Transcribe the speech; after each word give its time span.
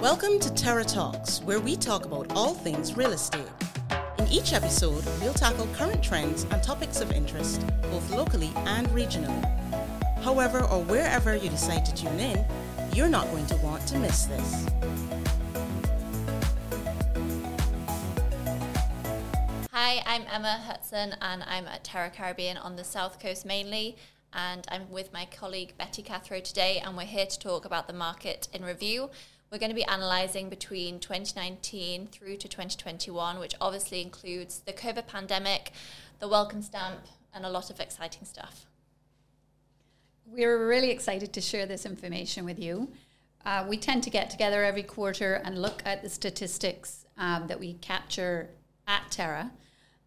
Welcome 0.00 0.38
to 0.38 0.54
Terra 0.54 0.82
Talks, 0.82 1.42
where 1.42 1.60
we 1.60 1.76
talk 1.76 2.06
about 2.06 2.32
all 2.32 2.54
things 2.54 2.96
real 2.96 3.12
estate. 3.12 3.44
In 4.16 4.26
each 4.28 4.54
episode, 4.54 5.04
we'll 5.20 5.34
tackle 5.34 5.66
current 5.74 6.02
trends 6.02 6.44
and 6.44 6.62
topics 6.62 7.02
of 7.02 7.12
interest, 7.12 7.62
both 7.82 8.10
locally 8.10 8.50
and 8.56 8.86
regionally. 8.88 9.44
However, 10.22 10.64
or 10.64 10.82
wherever 10.84 11.36
you 11.36 11.50
decide 11.50 11.84
to 11.84 11.94
tune 11.94 12.18
in, 12.18 12.42
you're 12.94 13.10
not 13.10 13.30
going 13.30 13.44
to 13.48 13.56
want 13.56 13.86
to 13.88 13.98
miss 13.98 14.24
this. 14.24 14.66
Hi, 19.70 20.02
I'm 20.06 20.24
Emma 20.32 20.62
Hudson 20.66 21.14
and 21.20 21.42
I'm 21.42 21.66
at 21.66 21.84
Terra 21.84 22.08
Caribbean 22.08 22.56
on 22.56 22.76
the 22.76 22.84
South 22.84 23.20
Coast 23.20 23.44
mainly. 23.44 23.98
And 24.32 24.64
I'm 24.70 24.90
with 24.90 25.12
my 25.12 25.26
colleague 25.26 25.74
Betty 25.76 26.04
Cathro 26.04 26.42
today, 26.42 26.80
and 26.84 26.96
we're 26.96 27.02
here 27.02 27.26
to 27.26 27.38
talk 27.38 27.64
about 27.64 27.88
the 27.88 27.92
market 27.92 28.46
in 28.52 28.64
review. 28.64 29.10
We're 29.50 29.58
going 29.58 29.70
to 29.70 29.74
be 29.74 29.82
analysing 29.82 30.48
between 30.48 31.00
2019 31.00 32.06
through 32.12 32.36
to 32.36 32.46
2021, 32.46 33.40
which 33.40 33.56
obviously 33.60 34.00
includes 34.00 34.60
the 34.60 34.72
COVID 34.72 35.08
pandemic, 35.08 35.72
the 36.20 36.28
welcome 36.28 36.62
stamp, 36.62 37.00
and 37.34 37.44
a 37.44 37.50
lot 37.50 37.68
of 37.68 37.80
exciting 37.80 38.24
stuff. 38.24 38.66
We're 40.24 40.68
really 40.68 40.92
excited 40.92 41.32
to 41.32 41.40
share 41.40 41.66
this 41.66 41.84
information 41.84 42.44
with 42.44 42.60
you. 42.60 42.92
Uh, 43.44 43.66
we 43.68 43.76
tend 43.76 44.04
to 44.04 44.10
get 44.10 44.30
together 44.30 44.62
every 44.62 44.84
quarter 44.84 45.42
and 45.44 45.60
look 45.60 45.82
at 45.84 46.04
the 46.04 46.08
statistics 46.08 47.06
um, 47.18 47.48
that 47.48 47.58
we 47.58 47.72
capture 47.74 48.50
at 48.86 49.10
Terra. 49.10 49.50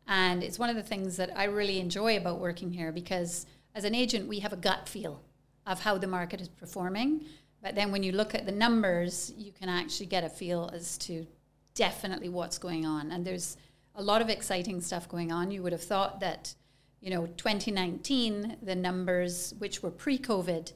And 0.07 0.41
it's 0.41 0.57
one 0.57 0.69
of 0.69 0.77
the 0.77 0.83
things 0.83 1.17
that 1.17 1.37
I 1.37 1.45
really 1.45 1.81
enjoy 1.81 2.15
about 2.15 2.39
working 2.39 2.71
here 2.71 2.93
because 2.93 3.45
as 3.75 3.83
an 3.83 3.93
agent, 3.93 4.29
we 4.29 4.39
have 4.39 4.53
a 4.53 4.57
gut 4.57 4.87
feel 4.87 5.19
of 5.67 5.81
how 5.81 5.97
the 5.97 6.07
market 6.07 6.39
is 6.39 6.47
performing. 6.47 7.25
But 7.63 7.75
then 7.75 7.91
when 7.93 8.03
you 8.03 8.11
look 8.11 8.35
at 8.35 8.45
the 8.45 8.51
numbers, 8.51 9.33
you 9.37 9.53
can 9.53 9.69
actually 9.69 10.07
get 10.07 10.25
a 10.25 10.29
feel 10.29 10.69
as 10.73 10.97
to 10.99 11.25
definitely 11.73 12.27
what's 12.27 12.57
going 12.57 12.85
on. 12.85 13.09
And 13.09 13.25
there's 13.25 13.55
a 13.95 14.03
lot 14.03 14.21
of 14.21 14.29
exciting 14.29 14.81
stuff 14.81 15.07
going 15.07 15.31
on. 15.31 15.49
You 15.49 15.63
would 15.63 15.71
have 15.71 15.81
thought 15.81 16.19
that, 16.19 16.53
you 16.99 17.09
know, 17.09 17.25
2019, 17.25 18.57
the 18.61 18.75
numbers, 18.75 19.53
which 19.59 19.81
were 19.81 19.91
pre 19.91 20.17
COVID, 20.17 20.73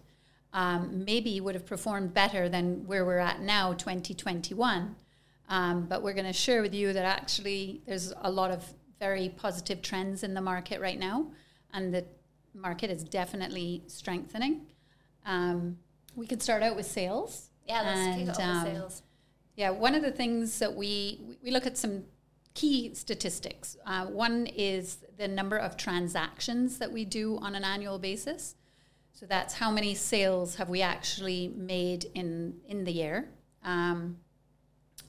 um, 0.53 1.03
maybe 1.03 1.42
would 1.42 1.56
have 1.56 1.66
performed 1.66 2.14
better 2.14 2.47
than 2.47 2.88
where 2.88 3.03
we're 3.03 3.17
at 3.17 3.42
now, 3.42 3.73
2021. 3.73 4.95
Um, 5.50 5.86
but 5.88 6.02
we're 6.02 6.14
going 6.14 6.25
to 6.25 6.34
share 6.34 6.62
with 6.62 6.73
you 6.73 6.94
that 6.94 7.06
actually 7.06 7.81
there's 7.86 8.14
a 8.22 8.31
lot 8.31 8.50
of 8.50 8.64
very 8.97 9.30
positive 9.30 9.81
trends 9.81 10.23
in 10.23 10.34
the 10.34 10.42
market 10.42 10.80
right 10.80 10.97
now, 10.97 11.28
and 11.73 11.94
the 11.94 12.06
market 12.53 12.90
is 12.90 13.03
definitely 13.03 13.84
strengthening. 13.88 14.62
Um, 15.25 15.78
we 16.18 16.26
could 16.28 16.42
start 16.42 16.64
out 16.64 16.76
with 16.76 16.88
sales. 16.88 17.50
Yeah, 17.66 17.82
let's 17.84 18.00
and, 18.00 18.20
kick 18.20 18.30
off 18.30 18.42
um, 18.42 18.64
with 18.64 18.73
sales. 18.73 19.04
Yeah, 19.56 19.70
one 19.70 19.96
of 19.96 20.02
the 20.02 20.12
things 20.12 20.59
that 20.59 20.76
we 20.76 21.22
we 21.42 21.52
look 21.52 21.66
at 21.66 21.78
some 21.78 22.04
key 22.54 22.94
statistics. 22.96 23.78
Uh, 23.86 24.08
one 24.08 24.48
is 24.48 24.98
the 25.18 25.28
number 25.28 25.58
of 25.58 25.78
transactions 25.78 26.80
that 26.80 26.92
we 26.92 27.06
do 27.06 27.38
on 27.38 27.56
an 27.56 27.64
annual 27.64 28.00
basis. 28.00 28.56
So 29.14 29.26
that's 29.26 29.54
how 29.54 29.72
many 29.72 29.94
sales 29.94 30.56
have 30.56 30.70
we 30.70 30.82
actually 30.82 31.50
made 31.56 32.06
in 32.14 32.56
in 32.68 32.84
the 32.84 32.92
year. 32.92 33.30
Um, 33.64 34.18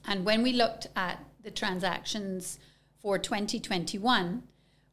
and 0.05 0.25
when 0.25 0.43
we 0.43 0.53
looked 0.53 0.87
at 0.95 1.23
the 1.43 1.51
transactions 1.51 2.59
for 3.01 3.17
2021, 3.17 4.43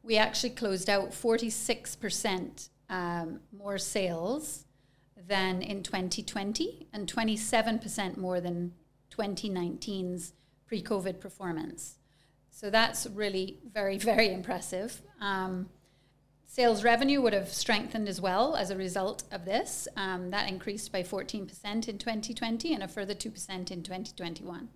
we 0.03 0.17
actually 0.17 0.51
closed 0.51 0.89
out 0.89 1.11
46% 1.11 2.69
um, 2.89 3.39
more 3.51 3.77
sales 3.77 4.66
than 5.27 5.61
in 5.61 5.83
2020 5.83 6.87
and 6.93 7.11
27% 7.11 8.17
more 8.17 8.39
than 8.39 8.73
2019's 9.11 10.33
pre 10.65 10.83
COVID 10.83 11.19
performance. 11.19 11.97
So 12.51 12.69
that's 12.69 13.07
really 13.07 13.59
very, 13.71 13.97
very 14.13 14.31
impressive. 14.31 15.01
Um, 15.21 15.69
sales 16.45 16.83
revenue 16.83 17.21
would 17.21 17.33
have 17.33 17.49
strengthened 17.49 18.07
as 18.07 18.19
well 18.19 18.55
as 18.55 18.69
a 18.69 18.75
result 18.77 19.23
of 19.31 19.45
this. 19.45 19.87
Um, 19.95 20.31
that 20.31 20.49
increased 20.49 20.91
by 20.91 21.03
14% 21.03 21.87
in 21.87 21.97
2020 21.97 22.73
and 22.73 22.83
a 22.83 22.87
further 22.87 23.13
2% 23.13 23.71
in 23.71 23.83
2021. 23.83 24.69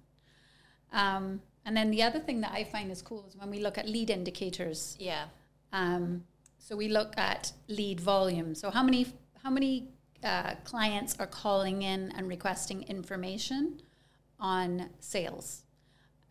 Um, 0.94 1.42
and 1.66 1.78
then 1.78 1.92
the 1.92 2.04
other 2.04 2.20
thing 2.20 2.42
that 2.42 2.52
I 2.52 2.64
find 2.64 2.92
is 2.92 3.02
cool 3.02 3.26
is 3.28 3.36
when 3.38 3.50
we 3.50 3.60
look 3.60 3.78
at 3.78 3.88
lead 3.88 4.10
indicators. 4.10 4.96
Yeah. 5.00 5.26
Um, 5.72 6.24
so 6.58 6.76
we 6.76 6.88
look 6.88 7.14
at 7.18 7.54
lead 7.68 8.00
volume. 8.00 8.56
So 8.56 8.70
how 8.70 8.84
many 8.84 9.08
how 9.44 9.50
many 9.50 9.90
uh, 10.24 10.56
clients 10.64 11.16
are 11.20 11.28
calling 11.28 11.82
in 11.82 12.12
and 12.12 12.28
requesting 12.28 12.84
information 12.84 13.82
on 14.40 14.90
sales? 15.00 15.64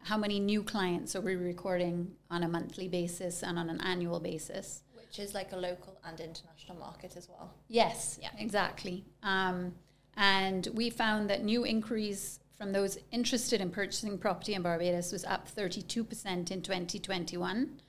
How 0.04 0.16
many 0.16 0.40
new 0.40 0.62
clients 0.62 1.14
are 1.14 1.20
we 1.20 1.36
recording 1.36 2.12
on 2.30 2.42
a 2.42 2.48
monthly 2.48 2.88
basis 2.88 3.42
and 3.42 3.58
on 3.58 3.68
an 3.68 3.80
annual 3.82 4.20
basis? 4.20 4.82
Which 4.94 5.18
is 5.18 5.34
like 5.34 5.52
a 5.52 5.56
local 5.56 5.98
and 6.04 6.18
international 6.18 6.78
market 6.78 7.16
as 7.16 7.28
well. 7.28 7.52
Yes, 7.68 8.18
yeah. 8.20 8.30
exactly. 8.38 9.04
Um, 9.22 9.74
and 10.16 10.68
we 10.74 10.90
found 10.90 11.28
that 11.30 11.44
new 11.44 11.64
inquiries 11.64 12.40
from 12.56 12.72
those 12.72 12.98
interested 13.10 13.60
in 13.60 13.70
purchasing 13.70 14.18
property 14.18 14.54
in 14.54 14.62
Barbados 14.62 15.12
was 15.12 15.24
up 15.24 15.48
32% 15.48 16.50
in 16.50 16.62
2021 16.62 17.80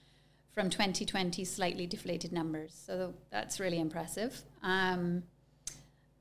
from 0.54 0.70
2020 0.70 1.44
slightly 1.46 1.88
deflated 1.88 2.32
numbers. 2.32 2.82
So 2.86 3.14
that's 3.32 3.60
really 3.60 3.80
impressive. 3.80 4.42
Um, 4.64 5.24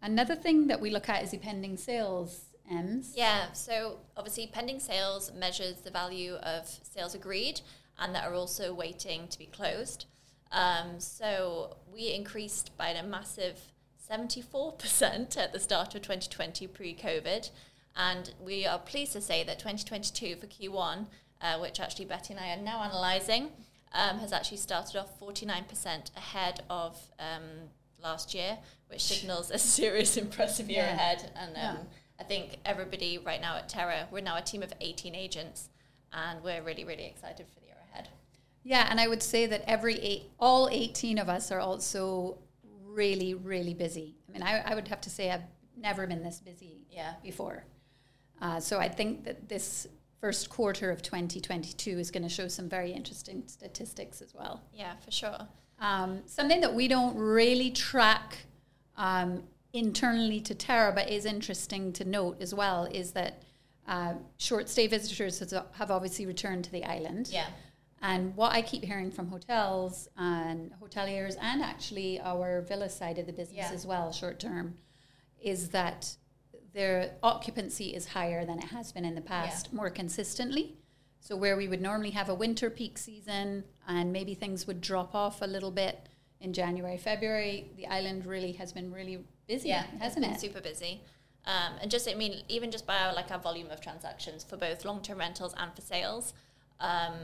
Another 0.02 0.34
thing 0.34 0.66
that 0.68 0.80
we 0.80 0.90
look 0.90 1.08
at 1.08 1.22
is 1.22 1.30
the 1.30 1.38
pending 1.38 1.76
sales. 1.76 2.44
Ems. 2.70 3.14
Yeah, 3.16 3.50
so 3.52 3.98
obviously 4.16 4.46
pending 4.46 4.78
sales 4.78 5.32
measures 5.34 5.80
the 5.80 5.90
value 5.90 6.34
of 6.34 6.68
sales 6.68 7.16
agreed 7.16 7.62
and 7.98 8.14
that 8.14 8.24
are 8.24 8.34
also 8.34 8.72
waiting 8.72 9.26
to 9.28 9.38
be 9.38 9.46
closed. 9.46 10.06
Um, 10.52 10.98
so 10.98 11.76
we 11.92 12.12
increased 12.12 12.76
by 12.76 12.90
a 12.90 13.02
massive 13.02 13.60
74% 14.10 15.36
at 15.36 15.52
the 15.52 15.60
start 15.60 15.94
of 15.94 16.02
2020 16.02 16.66
pre-COVID. 16.68 17.50
And 17.96 18.32
we 18.40 18.66
are 18.66 18.78
pleased 18.78 19.12
to 19.12 19.20
say 19.20 19.44
that 19.44 19.58
2022 19.58 20.36
for 20.36 20.46
Q1, 20.46 21.06
uh, 21.40 21.58
which 21.58 21.80
actually 21.80 22.06
Betty 22.06 22.34
and 22.34 22.42
I 22.42 22.54
are 22.54 22.62
now 22.62 22.82
analysing, 22.82 23.50
um, 23.92 24.18
has 24.18 24.32
actually 24.32 24.58
started 24.58 24.96
off 24.96 25.18
49% 25.20 26.16
ahead 26.16 26.62
of 26.70 26.98
um, 27.18 27.68
last 28.02 28.34
year, 28.34 28.58
which 28.90 29.02
signals 29.02 29.50
a 29.50 29.58
serious, 29.78 30.16
impressive 30.16 30.68
year 30.68 30.84
yeah. 30.84 30.94
ahead. 30.94 31.30
And 31.36 31.50
um, 31.50 31.56
yeah. 31.56 31.76
I 32.18 32.24
think 32.24 32.58
everybody 32.64 33.18
right 33.18 33.40
now 33.40 33.56
at 33.56 33.68
Terra, 33.68 34.08
we're 34.10 34.20
now 34.22 34.36
a 34.36 34.42
team 34.42 34.62
of 34.62 34.72
18 34.80 35.14
agents, 35.14 35.68
and 36.12 36.42
we're 36.42 36.62
really, 36.62 36.84
really 36.84 37.06
excited 37.06 37.46
for 37.48 37.60
the 37.60 37.66
year 37.66 37.76
ahead. 37.92 38.08
Yeah, 38.62 38.86
and 38.90 39.00
I 39.00 39.08
would 39.08 39.22
say 39.22 39.46
that 39.46 39.62
every 39.66 39.94
eight, 40.00 40.24
all 40.38 40.68
18 40.70 41.18
of 41.18 41.28
us 41.28 41.50
are 41.50 41.60
also 41.60 42.38
really, 42.84 43.34
really 43.34 43.74
busy. 43.74 44.16
I 44.28 44.32
mean, 44.32 44.42
I, 44.42 44.60
I 44.60 44.74
would 44.74 44.88
have 44.88 45.00
to 45.02 45.10
say 45.10 45.30
I've 45.30 45.44
never 45.76 46.06
been 46.06 46.22
this 46.22 46.40
busy 46.40 46.86
yeah. 46.90 47.14
before. 47.22 47.64
Uh, 48.42 48.60
so 48.60 48.78
I 48.78 48.88
think 48.88 49.24
that 49.24 49.48
this 49.48 49.86
first 50.20 50.50
quarter 50.50 50.90
of 50.90 51.02
2022 51.02 51.98
is 51.98 52.10
going 52.10 52.22
to 52.22 52.28
show 52.28 52.48
some 52.48 52.68
very 52.68 52.92
interesting 52.92 53.42
statistics 53.46 54.20
as 54.20 54.34
well. 54.34 54.62
Yeah, 54.74 54.92
for 55.02 55.10
sure. 55.10 55.48
Um, 55.78 56.20
something 56.26 56.60
that 56.60 56.74
we 56.74 56.88
don't 56.88 57.16
really 57.16 57.70
track 57.70 58.36
um, 59.00 59.42
internally 59.72 60.40
to 60.42 60.54
Terra, 60.54 60.92
but 60.92 61.08
is 61.08 61.24
interesting 61.24 61.92
to 61.94 62.04
note 62.04 62.36
as 62.40 62.54
well, 62.54 62.84
is 62.84 63.12
that 63.12 63.42
uh, 63.88 64.14
short 64.36 64.68
stay 64.68 64.86
visitors 64.86 65.38
has, 65.38 65.54
have 65.72 65.90
obviously 65.90 66.26
returned 66.26 66.64
to 66.64 66.70
the 66.70 66.84
island. 66.84 67.30
Yeah. 67.32 67.46
And 68.02 68.36
what 68.36 68.52
I 68.52 68.62
keep 68.62 68.84
hearing 68.84 69.10
from 69.10 69.28
hotels 69.28 70.08
and 70.16 70.72
hoteliers, 70.82 71.36
and 71.40 71.62
actually 71.62 72.20
our 72.20 72.60
villa 72.60 72.90
side 72.90 73.18
of 73.18 73.26
the 73.26 73.32
business 73.32 73.68
yeah. 73.70 73.72
as 73.72 73.86
well, 73.86 74.12
short 74.12 74.38
term, 74.38 74.74
is 75.42 75.70
that 75.70 76.16
their 76.74 77.12
occupancy 77.22 77.94
is 77.94 78.08
higher 78.08 78.44
than 78.44 78.58
it 78.58 78.68
has 78.68 78.92
been 78.92 79.06
in 79.06 79.14
the 79.14 79.20
past, 79.20 79.68
yeah. 79.70 79.76
more 79.76 79.90
consistently. 79.90 80.76
So 81.20 81.36
where 81.36 81.56
we 81.56 81.68
would 81.68 81.80
normally 81.80 82.10
have 82.10 82.28
a 82.28 82.34
winter 82.34 82.68
peak 82.70 82.98
season 82.98 83.64
and 83.88 84.12
maybe 84.12 84.34
things 84.34 84.66
would 84.66 84.80
drop 84.80 85.14
off 85.14 85.42
a 85.42 85.46
little 85.46 85.70
bit 85.70 86.08
in 86.40 86.52
January, 86.52 86.96
February, 86.96 87.70
the 87.76 87.86
island 87.86 88.24
really 88.24 88.52
has 88.52 88.72
been 88.72 88.92
really 88.92 89.24
busy, 89.46 89.68
yeah, 89.68 89.84
hasn't 89.98 90.24
it? 90.24 90.40
Super 90.40 90.60
busy. 90.60 91.02
Um, 91.46 91.74
and 91.80 91.90
just, 91.90 92.08
I 92.08 92.14
mean, 92.14 92.42
even 92.48 92.70
just 92.70 92.86
by 92.86 92.96
our, 92.98 93.14
like 93.14 93.30
our 93.30 93.38
volume 93.38 93.70
of 93.70 93.80
transactions 93.80 94.44
for 94.44 94.56
both 94.56 94.84
long-term 94.84 95.18
rentals 95.18 95.54
and 95.56 95.74
for 95.74 95.80
sales, 95.80 96.34
um, 96.80 97.14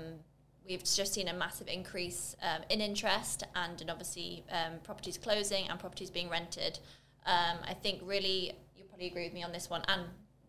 we've 0.67 0.85
just 0.85 1.15
seen 1.15 1.29
a 1.29 1.35
massive 1.35 1.69
increase 1.69 2.35
um, 2.43 2.63
in 2.71 2.81
interest 2.81 3.45
and 3.55 3.81
in 3.81 3.91
obviously 3.91 4.45
um, 4.51 4.79
properties 4.83 5.19
closing 5.19 5.69
and 5.69 5.79
properties 5.79 6.11
being 6.11 6.29
rented. 6.29 6.79
Um, 7.25 7.59
I 7.67 7.75
think 7.75 8.01
really, 8.05 8.53
you'll 8.77 8.87
probably 8.89 9.07
agree 9.07 9.25
with 9.25 9.35
me 9.35 9.43
on 9.43 9.53
this 9.53 9.71
one 9.71 9.83
and 9.89 10.03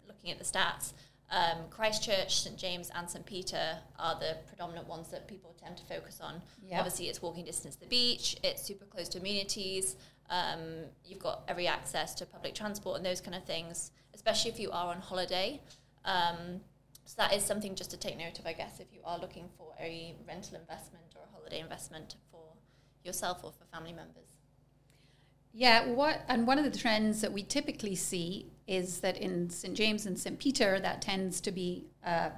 looking 0.07 0.31
at 0.31 0.39
the 0.39 0.45
stats, 0.45 0.93
um, 1.29 1.57
Christchurch, 1.69 2.41
St 2.41 2.57
James, 2.57 2.89
and 2.95 3.09
St 3.09 3.25
Peter 3.25 3.79
are 3.99 4.19
the 4.19 4.37
predominant 4.47 4.87
ones 4.87 5.09
that 5.09 5.27
people 5.27 5.55
tend 5.61 5.77
to 5.77 5.83
focus 5.85 6.19
on. 6.21 6.41
Yep. 6.63 6.79
Obviously, 6.79 7.09
it's 7.09 7.21
walking 7.21 7.45
distance 7.45 7.75
to 7.75 7.81
the 7.81 7.87
beach. 7.87 8.37
It's 8.43 8.61
super 8.63 8.85
close 8.85 9.09
to 9.09 9.19
amenities. 9.19 9.95
Um, 10.29 10.85
you've 11.05 11.19
got 11.19 11.43
every 11.47 11.67
access 11.67 12.15
to 12.15 12.25
public 12.25 12.53
transport 12.53 12.97
and 12.97 13.05
those 13.05 13.21
kind 13.21 13.35
of 13.35 13.45
things. 13.45 13.91
Especially 14.13 14.51
if 14.51 14.59
you 14.59 14.71
are 14.71 14.87
on 14.87 15.01
holiday, 15.01 15.61
Um, 16.05 16.61
so 17.05 17.15
that 17.17 17.33
is 17.33 17.43
something 17.43 17.75
just 17.75 17.91
to 17.91 17.97
take 17.97 18.17
note 18.17 18.39
of, 18.39 18.45
I 18.45 18.53
guess, 18.53 18.79
if 18.79 18.87
you 18.93 19.01
are 19.03 19.19
looking 19.19 19.49
for 19.57 19.73
a 19.79 20.15
rental 20.27 20.57
investment 20.57 21.05
or 21.15 21.23
a 21.23 21.31
holiday 21.35 21.59
investment 21.59 22.15
for 22.31 22.43
yourself 23.03 23.43
or 23.43 23.51
for 23.51 23.65
family 23.65 23.93
members. 23.93 24.36
Yeah, 25.59 25.87
what 25.87 26.21
and 26.27 26.45
one 26.45 26.59
of 26.59 26.71
the 26.71 26.77
trends 26.77 27.21
that 27.21 27.33
we 27.33 27.41
typically 27.41 27.95
see 27.95 28.45
is 28.67 28.99
that 28.99 29.17
in 29.17 29.49
St 29.49 29.75
James 29.75 30.05
and 30.05 30.17
St 30.19 30.37
Peter, 30.37 30.79
that 30.79 31.01
tends 31.01 31.41
to 31.41 31.51
be 31.51 31.87
a 32.03 32.31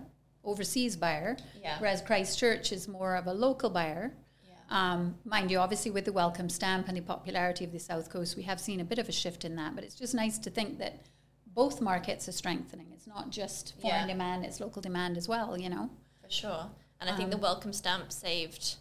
overseas 0.45 0.95
buyer, 0.95 1.36
Yeah. 1.62 1.77
whereas 1.80 2.01
Christchurch 2.01 2.71
is 2.71 2.88
more 2.88 3.18
of 3.18 3.27
a 3.27 3.33
local 3.33 3.69
buyer. 3.69 4.13
Yeah. 4.48 4.54
Um, 4.69 5.18
mind 5.25 5.51
you, 5.51 5.60
obviously 5.60 5.92
with 5.92 6.06
the 6.06 6.13
welcome 6.13 6.48
stamp 6.48 6.88
and 6.88 6.95
the 6.95 7.01
popularity 7.01 7.66
of 7.66 7.74
the 7.74 7.80
South 7.80 8.10
Coast, 8.10 8.38
we 8.38 8.44
have 8.44 8.57
seen 8.57 8.80
a 8.80 8.86
bit 8.86 9.00
of 9.00 9.10
a 9.10 9.12
shift 9.12 9.44
in 9.44 9.57
that. 9.57 9.75
But 9.75 9.83
it's 9.83 9.95
just 9.95 10.13
nice 10.16 10.38
to 10.39 10.50
think 10.50 10.77
that 10.80 11.01
both 11.48 11.81
markets 11.81 12.30
are 12.30 12.31
strengthening. 12.31 12.88
It's 12.94 13.06
not 13.06 13.31
just 13.31 13.74
foreign 13.81 14.07
Yeah. 14.07 14.13
demand; 14.13 14.45
it's 14.45 14.62
local 14.62 14.81
demand 14.81 15.18
as 15.18 15.27
well. 15.27 15.60
You 15.60 15.69
know. 15.69 15.89
For 16.24 16.30
sure. 16.30 16.69
And 17.01 17.10
I 17.10 17.18
think 17.18 17.31
the 17.31 17.36
Um, 17.36 17.42
welcome 17.42 17.74
stamp 17.74 18.13
saved 18.13 18.77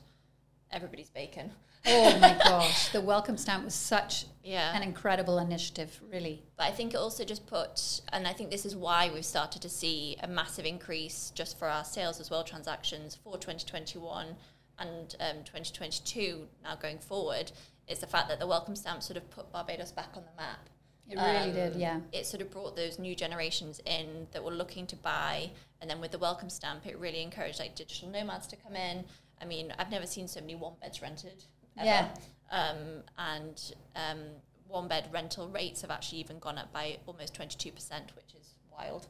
everybody's 0.70 1.10
bacon. 1.10 1.50
Oh 1.86 2.18
my 2.18 2.38
gosh, 2.44 2.88
the 2.88 3.00
welcome 3.00 3.36
stamp 3.36 3.64
was 3.64 3.74
such 3.74 4.26
Yeah. 4.42 4.74
an 4.76 4.82
incredible 4.82 5.38
initiative, 5.38 6.00
really. 6.10 6.42
But 6.56 6.64
I 6.66 6.72
think 6.72 6.92
it 6.92 6.96
also 6.96 7.24
just 7.24 7.46
put, 7.46 8.00
and 8.12 8.26
I 8.26 8.32
think 8.32 8.50
this 8.50 8.66
is 8.66 8.76
why 8.76 9.10
we've 9.12 9.24
started 9.24 9.62
to 9.62 9.68
see 9.68 10.16
a 10.20 10.26
massive 10.28 10.66
increase 10.66 11.30
just 11.34 11.58
for 11.58 11.68
our 11.68 11.84
sales 11.84 12.20
as 12.20 12.30
well, 12.30 12.44
transactions 12.44 13.14
for 13.14 13.38
2021 13.38 14.36
and 14.78 15.16
um, 15.20 15.36
2022 15.44 16.46
now 16.62 16.74
going 16.76 16.98
forward, 16.98 17.52
is 17.86 18.00
the 18.00 18.06
fact 18.06 18.28
that 18.28 18.38
the 18.38 18.46
welcome 18.46 18.76
stamp 18.76 19.02
sort 19.02 19.16
of 19.16 19.28
put 19.30 19.50
Barbados 19.50 19.92
back 19.92 20.10
on 20.16 20.24
the 20.24 20.36
map. 20.42 20.68
It 21.10 21.16
really 21.16 21.50
Um, 21.50 21.52
did, 21.54 21.74
yeah. 21.76 22.00
It 22.12 22.26
sort 22.26 22.42
of 22.42 22.50
brought 22.50 22.76
those 22.76 22.98
new 22.98 23.14
generations 23.14 23.80
in 23.86 24.26
that 24.32 24.44
were 24.44 24.52
looking 24.52 24.86
to 24.88 24.96
buy, 24.96 25.50
and 25.80 25.88
then 25.88 26.00
with 26.02 26.10
the 26.10 26.18
welcome 26.18 26.50
stamp, 26.50 26.86
it 26.86 26.98
really 26.98 27.22
encouraged 27.22 27.58
like 27.58 27.74
digital 27.74 28.10
nomads 28.10 28.46
to 28.48 28.56
come 28.56 28.76
in. 28.76 29.06
I 29.40 29.46
mean, 29.46 29.72
I've 29.78 29.90
never 29.90 30.06
seen 30.06 30.28
so 30.28 30.40
many 30.40 30.54
one 30.54 30.74
beds 30.82 31.00
rented. 31.00 31.44
Ever. 31.78 31.86
Yeah. 31.86 32.08
Um, 32.50 33.02
and 33.18 33.74
um, 33.96 34.18
one 34.66 34.88
bed 34.88 35.08
rental 35.12 35.48
rates 35.48 35.80
have 35.82 35.90
actually 35.90 36.18
even 36.20 36.38
gone 36.38 36.58
up 36.58 36.72
by 36.72 36.98
almost 37.06 37.34
twenty 37.34 37.56
two 37.56 37.72
percent, 37.72 38.12
which 38.16 38.34
is 38.38 38.54
wild. 38.72 39.06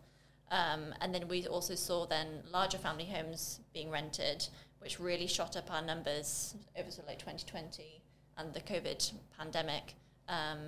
Um, 0.51 0.95
and 1.01 1.15
then 1.15 1.29
we 1.29 1.47
also 1.47 1.75
saw 1.75 2.07
then 2.07 2.43
larger 2.51 2.79
family 2.79 3.05
homes 3.05 3.61
being 3.75 3.91
rented, 3.91 4.49
which 4.79 4.99
really 4.99 5.27
shot 5.27 5.57
up 5.57 5.71
our 5.71 5.83
numbers 5.83 6.55
over 6.79 6.91
sort 6.91 7.05
of 7.05 7.09
like 7.09 7.19
2020 7.19 8.01
and 8.39 8.55
the 8.55 8.61
COVID 8.61 9.13
pandemic. 9.37 9.95
Um, 10.27 10.59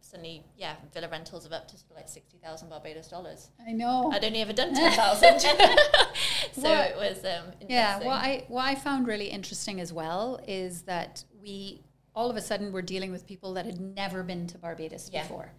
suddenly, 0.00 0.44
yeah, 0.56 0.76
villa 0.94 1.08
rentals 1.08 1.44
of 1.46 1.52
up 1.52 1.66
to 1.66 1.76
sort 1.76 1.90
of 1.90 1.96
like 1.96 2.08
60,000 2.08 2.68
Barbados 2.68 3.08
dollars. 3.08 3.48
I 3.66 3.72
know. 3.72 4.10
I'd 4.14 4.24
only 4.24 4.40
ever 4.40 4.52
done 4.52 4.72
10,000. 4.74 5.40
so 5.40 5.50
What- 6.62 6.90
it 6.90 6.96
was 6.96 7.24
um, 7.24 7.52
Yeah, 7.68 7.98
what 7.98 8.22
I 8.22 8.44
what 8.46 8.66
I 8.66 8.76
found 8.76 9.08
really 9.08 9.26
interesting 9.30 9.80
as 9.80 9.92
well 9.92 10.38
is 10.46 10.82
that 10.82 11.24
we 11.40 11.82
all 12.14 12.30
of 12.30 12.36
a 12.36 12.40
sudden 12.40 12.72
were 12.72 12.82
dealing 12.82 13.12
with 13.12 13.26
people 13.26 13.54
that 13.54 13.64
had 13.66 13.80
never 13.80 14.22
been 14.22 14.46
to 14.48 14.58
Barbados 14.58 15.08
Yeah. 15.12 15.22
before. 15.22 15.52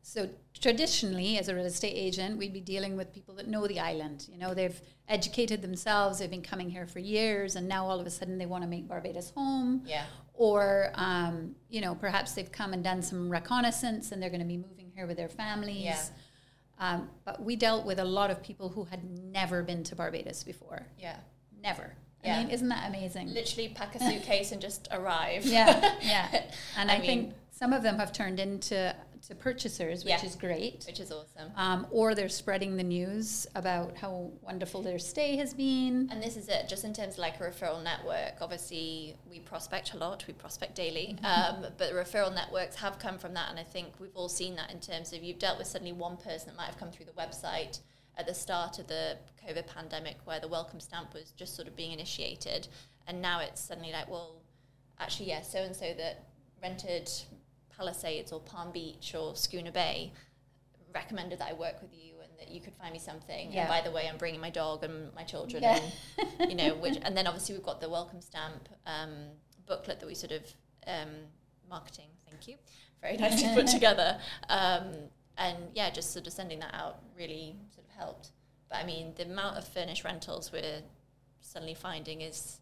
So 0.00 0.30
traditionally, 0.54 1.36
as 1.38 1.48
a 1.48 1.54
real 1.54 1.66
estate 1.66 1.92
agent, 1.94 2.38
we'd 2.38 2.52
be 2.54 2.62
dealing 2.62 2.96
with 2.96 3.12
people 3.12 3.34
that 3.34 3.46
know 3.46 3.66
the 3.66 3.78
island. 3.78 4.26
You 4.32 4.38
know, 4.38 4.54
they've 4.54 4.80
educated 5.06 5.60
themselves, 5.60 6.18
they've 6.18 6.30
been 6.30 6.40
coming 6.40 6.70
here 6.70 6.86
for 6.86 6.98
years, 6.98 7.56
and 7.56 7.68
now 7.68 7.86
all 7.86 8.00
of 8.00 8.06
a 8.06 8.10
sudden 8.10 8.38
they 8.38 8.46
want 8.46 8.62
to 8.62 8.68
make 8.68 8.88
Barbados 8.88 9.30
home. 9.30 9.82
Yeah. 9.84 10.04
Or, 10.32 10.92
um, 10.94 11.56
you 11.68 11.82
know, 11.82 11.94
perhaps 11.94 12.32
they've 12.32 12.50
come 12.50 12.72
and 12.72 12.82
done 12.82 13.02
some 13.02 13.28
reconnaissance 13.28 14.12
and 14.12 14.22
they're 14.22 14.30
going 14.30 14.40
to 14.40 14.46
be 14.46 14.56
moving 14.56 14.90
here 14.94 15.06
with 15.06 15.18
their 15.18 15.28
families. 15.28 15.84
Yeah. 15.84 16.02
Um, 16.78 17.10
but 17.24 17.42
we 17.42 17.56
dealt 17.56 17.84
with 17.84 17.98
a 17.98 18.04
lot 18.04 18.30
of 18.30 18.42
people 18.42 18.68
who 18.70 18.84
had 18.84 19.04
never 19.04 19.62
been 19.62 19.82
to 19.84 19.96
Barbados 19.96 20.42
before. 20.44 20.86
Yeah. 20.98 21.16
Never. 21.60 21.94
Yeah. 22.28 22.36
I 22.38 22.44
mean, 22.44 22.50
isn't 22.50 22.68
that 22.68 22.88
amazing? 22.88 23.32
Literally 23.34 23.68
pack 23.70 23.94
a 23.94 23.98
suitcase 24.10 24.52
and 24.52 24.60
just 24.60 24.88
arrive. 24.90 25.44
yeah, 25.44 25.94
yeah. 26.02 26.42
And 26.76 26.90
I, 26.90 26.96
I 26.96 27.00
think 27.00 27.34
some 27.50 27.72
of 27.72 27.82
them 27.82 27.98
have 27.98 28.12
turned 28.12 28.38
into 28.40 28.94
to 29.26 29.34
purchasers, 29.34 30.04
which 30.04 30.10
Yeah. 30.12 30.24
is 30.24 30.36
great. 30.36 30.84
Which 30.86 31.00
is 31.00 31.10
awesome. 31.10 31.50
Um, 31.56 31.86
or 31.90 32.14
they're 32.14 32.28
spreading 32.28 32.76
the 32.76 32.84
news 32.84 33.46
about 33.54 33.96
how 33.98 34.30
wonderful 34.42 34.80
their 34.80 34.98
stay 34.98 35.36
has 35.36 35.52
been. 35.54 36.08
And 36.10 36.22
this 36.22 36.36
is 36.36 36.48
it, 36.48 36.68
just 36.68 36.84
in 36.84 36.94
terms 36.94 37.14
of 37.14 37.18
like 37.18 37.38
a 37.40 37.42
referral 37.42 37.82
network. 37.82 38.34
Obviously, 38.40 39.16
we 39.28 39.40
prospect 39.40 39.92
a 39.92 39.96
lot, 39.98 40.24
we 40.28 40.32
prospect 40.34 40.76
daily, 40.76 41.16
um, 41.24 41.66
but 41.76 41.92
referral 41.92 42.32
networks 42.32 42.76
have 42.76 42.98
come 43.00 43.18
from 43.18 43.34
that. 43.34 43.50
And 43.50 43.58
I 43.58 43.64
think 43.64 43.88
we've 44.00 44.14
all 44.14 44.28
seen 44.30 44.54
that 44.56 44.70
in 44.70 44.78
terms 44.80 45.12
of 45.12 45.22
you've 45.24 45.40
dealt 45.40 45.58
with 45.58 45.66
suddenly 45.66 45.92
one 45.92 46.16
person 46.16 46.46
that 46.48 46.56
might 46.56 46.66
have 46.66 46.78
come 46.78 46.90
through 46.92 47.06
the 47.06 47.12
website 47.12 47.80
at 48.18 48.26
the 48.26 48.34
start 48.34 48.78
of 48.78 48.88
the 48.88 49.16
COVID 49.46 49.66
pandemic 49.68 50.16
where 50.24 50.40
the 50.40 50.48
welcome 50.48 50.80
stamp 50.80 51.14
was 51.14 51.30
just 51.36 51.54
sort 51.54 51.68
of 51.68 51.76
being 51.76 51.92
initiated. 51.92 52.68
And 53.06 53.22
now 53.22 53.40
it's 53.40 53.60
suddenly 53.60 53.92
like, 53.92 54.10
well, 54.10 54.42
actually, 54.98 55.28
yeah, 55.28 55.40
so 55.40 55.60
and 55.60 55.74
so 55.74 55.94
that 55.96 56.26
rented 56.60 57.08
Palisades 57.74 58.32
or 58.32 58.40
Palm 58.40 58.72
Beach 58.72 59.14
or 59.14 59.36
Schooner 59.36 59.70
Bay 59.70 60.12
recommended 60.92 61.38
that 61.38 61.50
I 61.50 61.52
work 61.52 61.80
with 61.80 61.92
you 61.94 62.14
and 62.22 62.30
that 62.40 62.48
you 62.48 62.60
could 62.60 62.74
find 62.74 62.92
me 62.92 62.98
something. 62.98 63.52
Yeah. 63.52 63.60
And 63.60 63.68
by 63.68 63.80
the 63.88 63.94
way, 63.94 64.08
I'm 64.08 64.18
bringing 64.18 64.40
my 64.40 64.50
dog 64.50 64.82
and 64.82 65.14
my 65.14 65.22
children, 65.22 65.62
Yeah. 65.62 65.80
and 66.40 66.50
you 66.50 66.56
know, 66.56 66.74
which, 66.74 66.98
and 67.02 67.16
then 67.16 67.26
obviously 67.26 67.54
we've 67.54 67.64
got 67.64 67.80
the 67.80 67.88
welcome 67.88 68.20
stamp 68.20 68.68
um, 68.84 69.12
booklet 69.66 70.00
that 70.00 70.06
we 70.06 70.14
sort 70.14 70.32
of 70.32 70.42
um, 70.86 71.10
marketing. 71.70 72.06
Thank 72.28 72.48
you, 72.48 72.56
very 73.00 73.16
nicely 73.16 73.48
put 73.54 73.66
together. 73.78 74.18
Um, 74.48 74.92
and 75.38 75.56
yeah, 75.74 75.90
just 75.90 76.12
sort 76.12 76.26
of 76.26 76.32
sending 76.32 76.58
that 76.60 76.74
out 76.74 76.98
really 77.16 77.56
sort 77.74 77.86
of 77.86 77.94
helped. 77.96 78.32
But 78.68 78.78
I 78.78 78.84
mean, 78.84 79.12
the 79.16 79.24
amount 79.24 79.56
of 79.56 79.66
furnished 79.66 80.04
rentals 80.04 80.52
we're 80.52 80.82
suddenly 81.40 81.74
finding 81.74 82.20
is, 82.20 82.60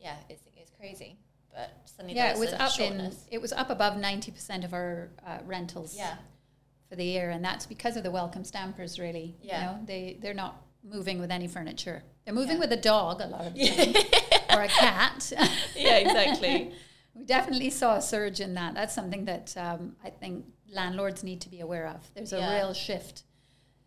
yeah, 0.00 0.16
it's, 0.28 0.42
it's 0.56 0.70
crazy. 0.78 1.18
But 1.54 1.70
suddenly 1.84 2.16
yeah, 2.16 2.32
it 2.32 2.38
was 2.38 2.52
up 2.54 2.80
in 2.80 3.12
it 3.30 3.40
was 3.40 3.52
up 3.52 3.68
above 3.68 3.98
ninety 3.98 4.30
percent 4.32 4.64
of 4.64 4.72
our 4.72 5.10
uh, 5.26 5.38
rentals 5.44 5.94
Yeah, 5.94 6.16
for 6.88 6.96
the 6.96 7.04
year, 7.04 7.28
and 7.28 7.44
that's 7.44 7.66
because 7.66 7.96
of 7.98 8.02
the 8.04 8.10
welcome 8.10 8.42
stampers. 8.42 8.98
Really, 8.98 9.36
Yeah. 9.42 9.58
you 9.60 9.66
know, 9.66 9.84
they 9.84 10.18
they're 10.22 10.32
not 10.32 10.62
moving 10.82 11.20
with 11.20 11.30
any 11.30 11.46
furniture. 11.46 12.02
They're 12.24 12.32
moving 12.34 12.54
Yeah. 12.56 12.60
with 12.60 12.72
a 12.72 12.76
dog 12.78 13.20
a 13.20 13.26
lot 13.26 13.46
of 13.48 13.54
the 13.54 13.68
time, 13.68 14.58
or 14.58 14.62
a 14.62 14.68
cat. 14.68 15.30
yeah, 15.76 15.96
exactly. 15.98 16.72
We 17.14 17.24
definitely 17.24 17.68
saw 17.68 17.96
a 17.96 18.02
surge 18.02 18.40
in 18.40 18.54
that. 18.54 18.72
That's 18.72 18.94
something 18.94 19.26
that 19.26 19.54
um, 19.58 19.96
I 20.02 20.08
think 20.08 20.46
landlords 20.72 21.22
need 21.22 21.40
to 21.42 21.48
be 21.48 21.60
aware 21.60 21.86
of. 21.86 22.10
There's 22.14 22.32
a 22.32 22.38
Yeah. 22.38 22.56
real 22.56 22.72
shift 22.74 23.22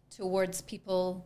towards 0.09 0.61
people, 0.61 1.25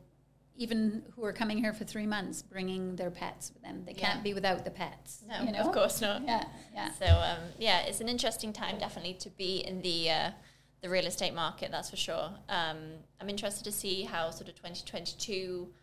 even 0.55 1.03
who 1.15 1.23
are 1.25 1.33
coming 1.33 1.57
here 1.57 1.73
for 1.73 1.83
three 1.85 2.07
months, 2.07 2.41
bringing 2.41 2.95
their 2.95 3.11
pets 3.11 3.51
with 3.53 3.61
them. 3.63 3.83
They 3.85 3.93
Yeah. 3.93 3.99
can't 4.11 4.23
be 4.23 4.33
without 4.33 4.63
the 4.65 4.71
pets. 4.71 5.21
No, 5.27 5.41
you 5.41 5.51
know? 5.51 5.59
of 5.59 5.71
course 5.73 6.01
not. 6.01 6.23
Yeah, 6.23 6.45
yeah. 6.73 6.91
So 6.93 7.05
um, 7.05 7.51
yeah, 7.57 7.81
it's 7.81 8.01
an 8.01 8.09
interesting 8.09 8.53
time 8.53 8.77
definitely 8.79 9.13
to 9.15 9.29
be 9.29 9.59
in 9.59 9.81
the 9.81 10.09
uh, 10.09 10.31
the 10.81 10.89
real 10.89 11.05
estate 11.05 11.33
market. 11.33 11.71
That's 11.71 11.89
for 11.89 11.97
sure. 11.97 12.31
Um, 12.47 13.03
I'm 13.19 13.29
interested 13.29 13.65
to 13.65 13.71
see 13.71 14.03
how 14.03 14.31
sort 14.31 14.47
of 14.49 14.55
2022 14.55 15.73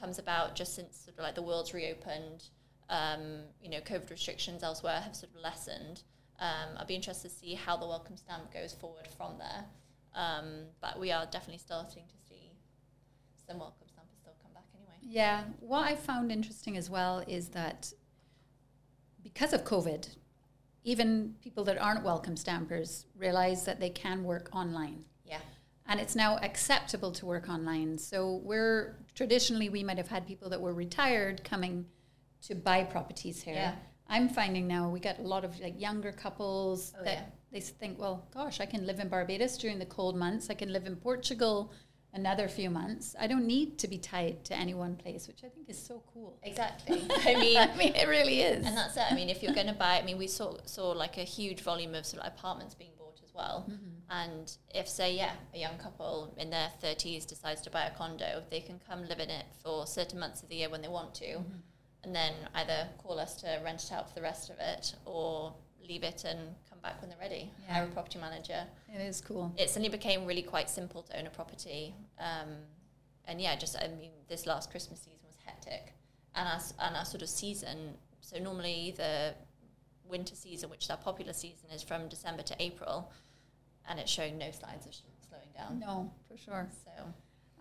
comes 0.00 0.18
about, 0.18 0.54
just 0.54 0.74
since 0.74 0.96
sort 0.96 1.18
of 1.18 1.24
like 1.24 1.34
the 1.34 1.42
world's 1.42 1.74
reopened. 1.74 2.48
Um, 2.88 3.42
you 3.60 3.68
know, 3.68 3.80
COVID 3.80 4.08
restrictions 4.10 4.62
elsewhere 4.62 5.00
have 5.00 5.14
sort 5.16 5.34
of 5.34 5.40
lessened. 5.42 6.02
Um, 6.38 6.76
I'd 6.78 6.86
be 6.86 6.94
interested 6.94 7.30
to 7.30 7.34
see 7.34 7.54
how 7.54 7.76
the 7.76 7.86
welcome 7.86 8.16
stamp 8.16 8.52
goes 8.52 8.72
forward 8.74 9.08
from 9.16 9.38
there. 9.38 9.64
Um, 10.14 10.64
but 10.80 10.98
we 10.98 11.12
are 11.12 11.26
definitely 11.26 11.58
starting 11.58 12.04
to 12.06 12.28
see 12.28 12.52
some 13.46 13.58
welcome 13.58 13.86
stampers 13.88 14.16
still 14.20 14.34
come 14.42 14.52
back 14.52 14.64
anyway. 14.74 14.94
Yeah. 15.02 15.44
What 15.60 15.84
I 15.84 15.94
found 15.94 16.32
interesting 16.32 16.76
as 16.76 16.88
well 16.90 17.22
is 17.26 17.48
that 17.50 17.92
because 19.22 19.52
of 19.52 19.64
COVID, 19.64 20.08
even 20.84 21.34
people 21.42 21.64
that 21.64 21.78
aren't 21.78 22.04
welcome 22.04 22.36
stampers 22.36 23.06
realize 23.16 23.64
that 23.64 23.80
they 23.80 23.90
can 23.90 24.24
work 24.24 24.48
online. 24.52 25.04
Yeah. 25.24 25.40
and 25.88 26.00
it's 26.00 26.14
now 26.16 26.38
acceptable 26.38 27.12
to 27.12 27.26
work 27.26 27.48
online. 27.48 27.98
So 27.98 28.40
we're 28.44 28.96
traditionally 29.14 29.68
we 29.68 29.82
might 29.84 29.98
have 29.98 30.08
had 30.08 30.26
people 30.26 30.48
that 30.50 30.60
were 30.60 30.72
retired 30.74 31.42
coming 31.44 31.86
to 32.42 32.54
buy 32.54 32.84
properties 32.84 33.42
here. 33.42 33.54
Yeah. 33.54 33.74
I'm 34.08 34.28
finding 34.28 34.66
now 34.66 34.88
we 34.88 35.00
get 35.00 35.18
a 35.18 35.22
lot 35.22 35.44
of 35.44 35.58
like 35.60 35.80
younger 35.80 36.12
couples 36.12 36.94
Oh, 36.98 37.04
that 37.04 37.14
yeah. 37.14 37.24
they 37.52 37.60
think, 37.60 37.98
well, 37.98 38.26
gosh, 38.32 38.60
I 38.60 38.66
can 38.66 38.86
live 38.86 39.00
in 39.00 39.08
Barbados 39.08 39.58
during 39.58 39.78
the 39.78 39.86
cold 39.86 40.16
months. 40.16 40.48
I 40.50 40.54
can 40.54 40.72
live 40.72 40.86
in 40.86 40.96
Portugal 40.96 41.72
another 42.16 42.48
few 42.48 42.70
months. 42.70 43.14
I 43.20 43.26
don't 43.26 43.46
need 43.46 43.78
to 43.78 43.88
be 43.88 43.98
tied 43.98 44.44
to 44.46 44.54
any 44.54 44.74
one 44.74 44.96
place, 44.96 45.28
which 45.28 45.44
I 45.44 45.48
think 45.48 45.68
is 45.68 45.80
so 45.80 46.02
cool. 46.12 46.38
Exactly. 46.42 47.02
I 47.10 47.34
mean, 47.34 47.58
I 47.58 47.76
mean, 47.76 47.94
it 47.94 48.08
really 48.08 48.40
is. 48.40 48.64
And 48.64 48.76
that's 48.76 48.96
it. 48.96 49.04
I 49.10 49.14
mean, 49.14 49.28
if 49.28 49.42
you're 49.42 49.54
going 49.54 49.66
to 49.66 49.74
buy, 49.74 49.98
I 49.98 50.02
mean, 50.02 50.18
we 50.18 50.26
saw 50.26 50.56
saw 50.64 50.90
like 50.92 51.18
a 51.18 51.24
huge 51.24 51.60
volume 51.60 51.94
of 51.94 52.06
sort 52.06 52.22
of 52.22 52.32
apartments 52.32 52.74
being 52.74 52.92
bought 52.98 53.20
as 53.22 53.34
well. 53.34 53.66
Mm-hmm. 53.68 53.96
And 54.08 54.56
if, 54.74 54.88
say, 54.88 55.14
yeah, 55.14 55.32
a 55.54 55.58
young 55.58 55.76
couple 55.78 56.34
in 56.38 56.48
their 56.50 56.70
30s 56.82 57.26
decides 57.26 57.60
to 57.62 57.70
buy 57.70 57.84
a 57.84 57.90
condo, 57.94 58.42
they 58.50 58.60
can 58.60 58.80
come 58.88 59.06
live 59.06 59.18
in 59.20 59.30
it 59.30 59.44
for 59.62 59.86
certain 59.86 60.18
months 60.18 60.42
of 60.42 60.48
the 60.48 60.56
year 60.56 60.70
when 60.70 60.80
they 60.80 60.88
want 60.88 61.14
to, 61.16 61.26
mm-hmm. 61.26 61.58
And 62.06 62.14
then 62.14 62.32
either 62.54 62.88
call 62.98 63.18
us 63.18 63.34
to 63.42 63.60
rent 63.64 63.82
it 63.84 63.92
out 63.92 64.08
for 64.08 64.14
the 64.14 64.22
rest 64.22 64.48
of 64.48 64.56
it, 64.60 64.94
or 65.04 65.52
leave 65.86 66.04
it 66.04 66.24
and 66.24 66.38
come 66.70 66.78
back 66.82 67.00
when 67.00 67.10
they're 67.10 67.18
ready. 67.18 67.50
Yeah. 67.66 67.74
Hire 67.74 67.84
a 67.84 67.88
property 67.88 68.18
manager 68.18 68.64
it 68.94 69.00
is 69.00 69.20
cool. 69.20 69.52
it 69.58 69.68
suddenly 69.68 69.88
became 69.88 70.24
really 70.24 70.42
quite 70.42 70.70
simple 70.70 71.02
to 71.02 71.18
own 71.18 71.26
a 71.26 71.30
property. 71.30 71.94
Um, 72.18 72.48
and 73.26 73.40
yeah, 73.40 73.56
just 73.56 73.76
I 73.76 73.88
mean, 73.88 74.12
this 74.28 74.46
last 74.46 74.70
Christmas 74.70 75.00
season 75.00 75.26
was 75.26 75.36
hectic, 75.44 75.92
and 76.34 76.48
our 76.48 76.60
and 76.86 76.96
our 76.96 77.04
sort 77.04 77.22
of 77.22 77.28
season. 77.28 77.94
So 78.20 78.38
normally 78.38 78.94
the 78.96 79.34
winter 80.08 80.34
season, 80.36 80.70
which 80.70 80.84
is 80.84 80.90
our 80.90 80.96
popular 80.96 81.32
season, 81.32 81.70
is 81.74 81.82
from 81.82 82.08
December 82.08 82.42
to 82.42 82.56
April, 82.60 83.10
and 83.88 83.98
it's 83.98 84.10
showing 84.10 84.38
no 84.38 84.50
signs 84.52 84.86
of 84.86 84.94
slowing 85.28 85.50
down. 85.56 85.80
No, 85.80 86.12
for 86.28 86.36
sure. 86.36 86.68
So 86.84 86.90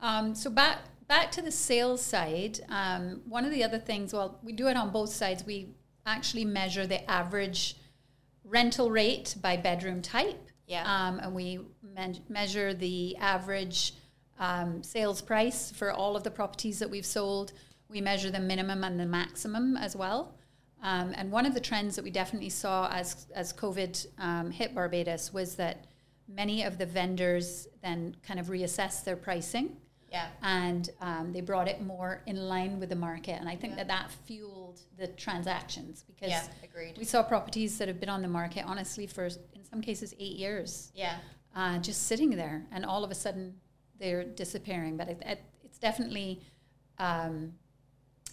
Um, 0.06 0.36
so 0.36 0.52
back 0.52 0.82
back 1.08 1.32
to 1.32 1.42
the 1.42 1.52
sales 1.52 2.00
side. 2.00 2.60
Um, 2.70 3.22
one 3.28 3.44
of 3.44 3.52
the 3.52 3.64
other 3.64 3.80
things, 3.80 4.14
well, 4.14 4.40
we 4.44 4.54
do 4.54 4.68
it 4.68 4.78
on 4.78 4.92
both 4.92 5.10
sides. 5.10 5.44
We 5.44 5.70
actually 6.06 6.46
measure 6.46 6.86
the 6.86 7.10
average 7.10 7.76
rental 8.44 8.92
rate 8.92 9.36
by 9.42 9.58
bedroom 9.58 10.04
type. 10.04 10.52
Yeah. 10.68 10.84
Um, 10.86 11.20
and 11.20 11.34
we 11.34 11.60
me- 11.82 12.22
measure 12.30 12.76
the 12.76 13.18
average 13.18 13.94
um, 14.38 14.84
sales 14.84 15.24
price 15.24 15.72
for 15.72 15.92
all 15.92 16.16
of 16.16 16.24
the 16.24 16.32
properties 16.32 16.78
that 16.80 16.90
we've 16.90 17.06
sold. 17.06 17.54
We 17.90 18.00
measure 18.00 18.30
the 18.30 18.40
minimum 18.40 18.84
and 18.84 19.00
the 19.00 19.08
maximum 19.08 19.76
as 19.76 19.96
well. 19.96 20.36
Um, 20.84 21.14
and 21.16 21.32
one 21.32 21.48
of 21.48 21.56
the 21.56 21.60
trends 21.60 21.96
that 21.96 22.04
we 22.04 22.12
definitely 22.12 22.50
saw 22.50 22.90
as 22.92 23.26
as 23.34 23.52
COVID 23.54 24.06
um, 24.20 24.52
hit 24.52 24.76
Barbados 24.76 25.34
was 25.34 25.56
that 25.56 25.88
many 26.28 26.62
of 26.62 26.78
the 26.78 26.86
vendors 26.86 27.68
then 27.82 28.16
kind 28.22 28.40
of 28.40 28.48
reassessed 28.48 29.04
their 29.04 29.16
pricing 29.16 29.78
yeah, 30.12 30.28
and 30.42 30.90
um, 31.02 31.34
they 31.34 31.42
brought 31.42 31.68
it 31.68 31.82
more 31.82 32.22
in 32.26 32.38
line 32.48 32.80
with 32.80 32.90
the 32.90 32.96
market. 32.96 33.40
And 33.40 33.50
I 33.50 33.56
think 33.56 33.74
Yeah. 33.74 33.84
that 33.84 33.88
that 33.90 34.12
fueled 34.26 34.80
the 34.98 35.08
transactions 35.08 36.04
because 36.08 36.30
yeah, 36.30 36.44
agreed. 36.64 36.98
we 36.98 37.04
saw 37.04 37.24
properties 37.24 37.78
that 37.80 37.88
have 37.88 38.00
been 38.00 38.10
on 38.10 38.22
the 38.22 38.28
market 38.28 38.64
honestly 38.66 39.08
for 39.08 39.26
in 39.26 39.64
some 39.70 39.82
cases 39.82 40.14
eight 40.20 40.38
years, 40.38 40.92
Yeah, 40.96 41.18
uh, 41.56 41.80
just 41.80 42.04
sitting 42.08 42.30
there, 42.32 42.66
and 42.72 42.86
all 42.86 43.04
of 43.04 43.12
a 43.12 43.16
sudden 43.16 43.56
they're 44.00 44.24
disappearing. 44.24 44.98
But 44.98 45.10
it, 45.10 45.22
it, 45.26 45.42
it's 45.64 45.78
definitely 45.80 46.42
um, 47.00 47.54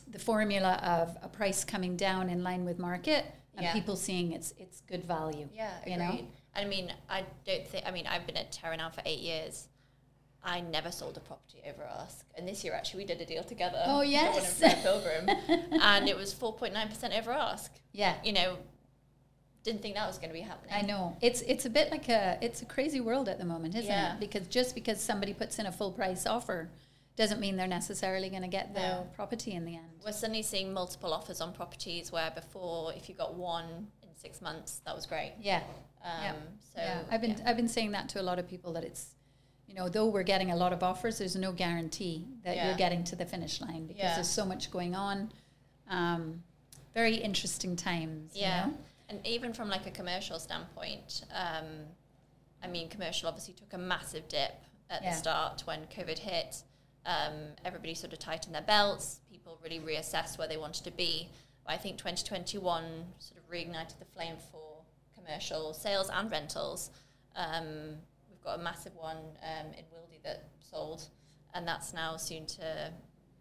the 0.09 0.19
formula 0.19 0.75
of 0.83 1.17
a 1.23 1.29
price 1.29 1.65
coming 1.65 1.97
down 1.97 2.29
in 2.29 2.43
line 2.45 2.65
with 2.65 2.79
market 2.79 3.25
and 3.55 3.65
Yeah. 3.65 3.73
people 3.73 3.97
seeing 3.97 4.33
it's 4.33 4.53
it's 4.59 4.81
good 4.83 5.05
value. 5.05 5.49
yeah, 5.55 5.79
agreed. 5.81 5.93
you 5.93 5.99
know? 5.99 6.19
I 6.55 6.65
mean, 6.67 6.93
I 7.09 7.25
don't 7.47 7.67
think. 7.67 7.87
I 7.87 7.91
mean, 7.91 8.07
I've 8.07 8.27
been 8.27 8.37
at 8.37 8.53
Terra 8.53 8.77
now 8.77 8.91
for 8.91 9.01
eight 9.07 9.21
years. 9.21 9.69
I 10.45 10.61
never 10.61 10.91
sold 10.91 11.17
a 11.17 11.21
property 11.21 11.61
over 11.69 11.85
ask, 11.85 12.25
and 12.37 12.47
this 12.49 12.65
year 12.65 12.73
actually 12.75 13.05
we 13.05 13.07
did 13.07 13.21
a 13.21 13.27
deal 13.27 13.45
together. 13.45 13.81
Oh, 13.87 14.01
yes. 14.03 14.61
Pilgrim, 14.83 15.29
and 15.81 16.09
it 16.09 16.17
was 16.17 16.33
four 16.33 16.53
point 16.55 16.75
nine 16.75 16.89
percent 16.89 17.15
over 17.15 17.31
ask. 17.33 17.73
Yeah. 17.93 18.17
You 18.25 18.33
know, 18.33 18.57
didn't 19.63 19.83
think 19.83 19.95
that 19.95 20.07
was 20.09 20.19
going 20.19 20.31
to 20.31 20.35
be 20.35 20.41
happening. 20.41 20.73
I 20.75 20.83
know 20.83 21.17
it's 21.21 21.41
it's 21.43 21.65
a 21.67 21.71
bit 21.71 21.91
like 21.93 22.09
a 22.09 22.39
it's 22.43 22.63
a 22.63 22.65
crazy 22.65 23.01
world 23.01 23.29
at 23.29 23.39
the 23.39 23.45
moment, 23.45 23.75
isn't 23.77 23.87
Yeah. 23.91 24.15
it? 24.15 24.21
Because 24.21 24.49
just 24.49 24.75
because 24.75 25.01
somebody 25.01 25.33
puts 25.33 25.59
in 25.61 25.67
a 25.67 25.73
full 25.73 25.93
price 25.93 26.27
offer 26.27 26.69
doesn't 27.15 27.41
mean 27.41 27.57
they're 27.57 27.69
necessarily 27.69 28.29
going 28.31 28.43
to 28.43 28.49
get 28.49 28.75
the 28.75 28.81
No. 28.81 29.07
property 29.15 29.53
in 29.53 29.65
the 29.65 29.77
end. 29.77 30.01
We're 30.05 30.13
suddenly 30.13 30.43
seeing 30.43 30.73
multiple 30.73 31.13
offers 31.13 31.41
on 31.43 31.53
properties 31.53 32.11
where 32.11 32.31
before, 32.31 32.93
if 32.95 33.09
you 33.09 33.15
got 33.15 33.35
one 33.35 33.89
in 34.03 34.09
six 34.17 34.41
months, 34.41 34.81
that 34.87 34.97
was 34.97 35.05
great. 35.07 35.35
Yeah, 35.41 35.63
Um, 36.03 36.11
Yeah. 36.25 36.33
So 36.75 36.81
yeah. 36.81 37.03
I've 37.11 37.21
been 37.21 37.31
yeah. 37.33 37.45
I've 37.47 37.57
been 37.57 37.69
saying 37.69 37.93
that 37.93 38.09
to 38.11 38.21
a 38.21 38.25
lot 38.25 38.39
of 38.41 38.49
people 38.49 38.73
that 38.73 38.83
it's 38.83 39.15
you 39.73 39.79
know 39.79 39.89
though 39.89 40.07
we're 40.07 40.23
getting 40.23 40.51
a 40.51 40.57
lot 40.57 40.73
of 40.75 40.83
offers, 40.83 41.17
there's 41.19 41.35
no 41.35 41.51
guarantee 41.51 42.27
that 42.45 42.57
Yeah. 42.57 42.69
you're 42.69 42.77
getting 42.77 43.05
to 43.05 43.17
the 43.17 43.25
finish 43.25 43.59
line 43.61 43.87
because 43.87 44.03
Yeah. 44.03 44.15
there's 44.17 44.29
so 44.29 44.45
much 44.45 44.71
going 44.71 44.95
on. 44.95 45.33
Um, 45.89 46.45
very 46.95 47.17
interesting 47.17 47.75
times. 47.75 48.37
you 48.37 48.43
Yeah. 48.43 48.67
know? 48.67 48.79
And 49.09 49.27
even 49.27 49.55
from 49.55 49.71
like 49.71 49.87
a 49.87 49.91
commercial 49.91 50.39
standpoint, 50.39 51.25
um, 51.33 51.87
I 52.63 52.67
mean, 52.67 52.91
commercial 52.91 53.29
obviously 53.29 53.55
took 53.55 53.73
a 53.73 53.79
massive 53.79 54.29
dip 54.29 54.63
at 54.91 55.03
Yeah. 55.03 55.11
the 55.13 55.17
start 55.17 55.63
when 55.67 55.87
COVID 55.87 56.19
hit. 56.19 56.63
Um, 57.07 57.55
everybody 57.65 57.95
sort 57.95 58.13
of 58.13 58.19
tightened 58.19 58.55
their 58.55 58.63
belts. 58.63 59.21
People 59.31 59.59
really 59.63 59.81
reassessed 59.81 60.37
where 60.37 60.47
they 60.49 60.59
wanted 60.59 60.85
to 60.85 60.91
be. 60.91 61.31
But 61.65 61.73
I 61.73 61.79
think 61.79 61.97
2021 61.97 63.15
sort 63.19 63.39
of 63.41 63.49
reignited 63.49 63.99
the 63.99 64.05
flame 64.05 64.37
for 64.51 64.85
commercial 65.15 65.73
sales 65.73 66.11
and 66.11 66.31
rentals. 66.31 66.91
Um, 67.35 68.03
we've 68.43 68.53
got 68.53 68.59
a 68.61 68.63
massive 68.63 68.95
one 68.97 69.17
um, 69.43 69.67
in 69.79 69.85
Wildey 69.85 70.23
that 70.25 70.45
sold, 70.61 71.05
and 71.55 71.67
that's 71.67 71.93
now 71.95 72.17
soon 72.17 72.47
to 72.47 72.91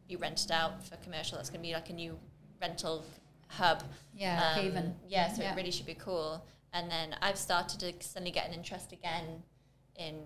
be 0.08 0.16
rented 0.16 0.52
out 0.52 0.86
for 0.86 0.96
commercial. 0.98 1.38
That's 1.38 1.50
going 1.50 1.62
to 1.62 1.68
be 1.68 1.74
like 1.74 1.90
a 1.90 1.94
new 1.94 2.18
rental 2.62 3.04
hub. 3.48 3.84
Yeah, 4.16 4.54
Um, 4.56 4.62
haven. 4.62 4.96
Yeah, 5.08 5.32
so 5.34 5.42
Yeah. 5.42 5.54
it 5.54 5.56
really 5.56 5.72
should 5.72 5.86
be 5.86 5.96
cool. 5.96 6.46
And 6.74 6.90
then 6.90 7.16
I've 7.22 7.38
started 7.38 7.80
to 7.82 8.08
suddenly 8.08 8.32
get 8.32 8.48
an 8.48 8.54
interest 8.54 8.92
again 8.92 9.44
in 9.96 10.24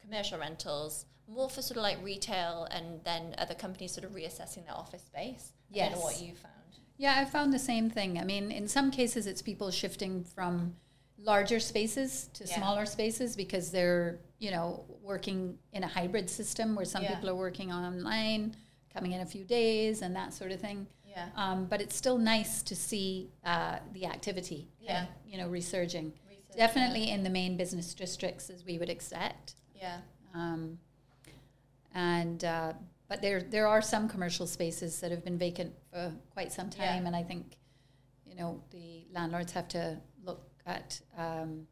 commercial 0.00 0.38
rentals, 0.38 1.06
more 1.28 1.50
for 1.50 1.60
sort 1.62 1.76
of 1.76 1.82
like 1.82 2.02
retail 2.02 2.66
and 2.70 3.02
then 3.04 3.34
other 3.38 3.54
companies 3.54 3.92
sort 3.92 4.04
of 4.04 4.12
reassessing 4.12 4.64
their 4.64 4.74
office 4.74 5.02
space. 5.02 5.52
I 5.74 5.78
don't 5.78 5.92
know 5.92 5.96
Yes. 5.98 6.04
what 6.04 6.20
you 6.20 6.34
found. 6.34 6.52
Yeah, 6.96 7.14
I 7.18 7.24
found 7.26 7.52
the 7.52 7.58
same 7.58 7.90
thing. 7.90 8.18
I 8.18 8.24
mean, 8.24 8.50
in 8.50 8.68
some 8.68 8.90
cases, 8.90 9.26
it's 9.26 9.42
people 9.42 9.70
shifting 9.70 10.24
from 10.24 10.76
larger 11.18 11.58
spaces 11.60 12.28
to 12.34 12.44
Yeah. 12.44 12.56
smaller 12.56 12.86
spaces 12.86 13.36
because 13.36 13.70
they're, 13.70 14.18
you 14.38 14.50
know, 14.50 14.84
working 15.02 15.58
in 15.72 15.82
a 15.82 15.86
hybrid 15.88 16.28
system 16.30 16.74
where 16.74 16.84
some 16.84 17.02
Yeah. 17.02 17.14
people 17.14 17.30
are 17.30 17.34
working 17.34 17.72
online, 17.72 18.54
coming 18.90 19.12
in 19.12 19.20
a 19.20 19.26
few 19.26 19.44
days, 19.44 20.02
and 20.02 20.14
that 20.16 20.32
sort 20.34 20.52
of 20.52 20.60
thing. 20.60 20.86
Yeah. 21.06 21.28
Um, 21.34 21.66
but 21.66 21.80
it's 21.80 21.96
still 21.96 22.18
nice 22.18 22.62
to 22.64 22.76
see 22.76 23.30
uh, 23.44 23.78
the 23.92 24.06
activity, 24.06 24.68
Yeah. 24.80 25.04
of, 25.04 25.08
you 25.26 25.38
know, 25.38 25.48
resurging. 25.48 26.12
Research, 26.28 26.56
Definitely 26.56 27.10
in 27.10 27.22
the 27.22 27.30
main 27.30 27.56
business 27.56 27.94
districts, 27.94 28.50
as 28.50 28.64
we 28.64 28.78
would 28.78 28.90
expect. 28.90 29.54
Yeah. 29.74 30.00
Um, 30.34 30.78
and 31.94 32.44
uh, 32.44 32.74
but 33.08 33.22
there 33.22 33.40
there 33.42 33.66
are 33.66 33.80
some 33.82 34.08
commercial 34.08 34.46
spaces 34.46 35.00
that 35.00 35.10
have 35.10 35.24
been 35.24 35.38
vacant 35.38 35.72
for 35.90 36.12
quite 36.30 36.52
some 36.52 36.70
Yeah. 36.76 36.86
time, 36.94 37.06
and 37.06 37.16
I 37.16 37.22
think 37.22 37.56
you 38.26 38.34
know 38.34 38.60
the 38.70 39.06
landlords 39.12 39.52
have 39.52 39.68
to 39.68 39.98
at 40.66 41.00
um, 41.16 41.66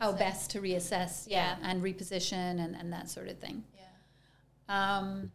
how 0.00 0.12
best 0.12 0.50
to 0.50 0.60
reassess, 0.60 1.26
Yeah. 1.28 1.56
and 1.62 1.82
reposition 1.82 2.62
and, 2.64 2.74
and 2.74 2.92
that 2.92 3.08
sort 3.08 3.28
of 3.28 3.38
thing. 3.38 3.62
Yeah. 3.76 4.98
Um, 4.98 5.30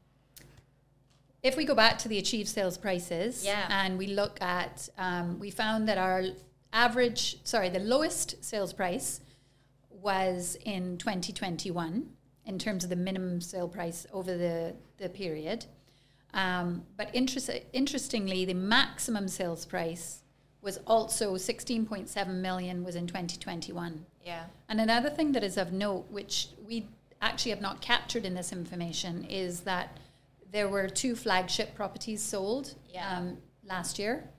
if 1.44 1.56
we 1.56 1.64
go 1.66 1.76
back 1.76 1.98
to 2.00 2.08
the 2.10 2.18
achieved 2.18 2.50
sales 2.50 2.78
prices, 2.78 3.46
Yeah. 3.46 3.68
and 3.70 3.98
we 3.98 4.08
look 4.08 4.42
at, 4.42 4.90
um, 4.98 5.40
we 5.40 5.52
found 5.52 5.88
that 5.88 5.98
our 5.98 6.24
average, 6.74 7.38
sorry, 7.46 7.70
the 7.70 7.80
lowest 7.80 8.44
sales 8.44 8.74
price 8.74 9.22
was 9.90 10.58
in 10.66 10.98
2021 10.98 12.10
in 12.46 12.60
terms 12.60 12.84
of 12.84 12.90
the 12.90 12.96
minimum 12.96 13.40
sale 13.42 13.68
price 13.68 14.06
over 14.12 14.38
the, 14.38 14.76
the 14.98 15.10
period. 15.10 15.66
Um, 16.34 16.84
but 16.98 17.10
interest, 17.14 17.50
interestingly, 17.74 18.44
the 18.46 18.54
maximum 18.54 19.28
sales 19.28 19.66
price 19.66 20.24
was 20.62 20.80
also 20.88 21.36
16.7 21.36 22.28
million 22.36 22.84
was 22.84 22.96
in 22.96 23.08
2021. 23.08 24.06
Yeah. 24.26 24.46
And 24.70 24.82
another 24.82 25.10
thing 25.10 25.32
that 25.34 25.44
is 25.44 25.58
of 25.58 25.72
note, 25.72 26.06
which 26.10 26.50
we 26.66 26.88
actually 27.22 27.52
have 27.52 27.62
not 27.62 27.82
captured 27.82 28.26
in 28.26 28.34
this 28.34 28.52
information, 28.52 29.24
is 29.26 29.62
that 29.62 29.98
there 30.52 30.68
were 30.68 30.88
two 30.88 31.16
flagship 31.16 31.76
properties 31.76 32.22
sold 32.22 32.74
Yeah. 32.90 33.18
um, 33.18 33.38
last 33.64 34.00
year, 34.00 34.30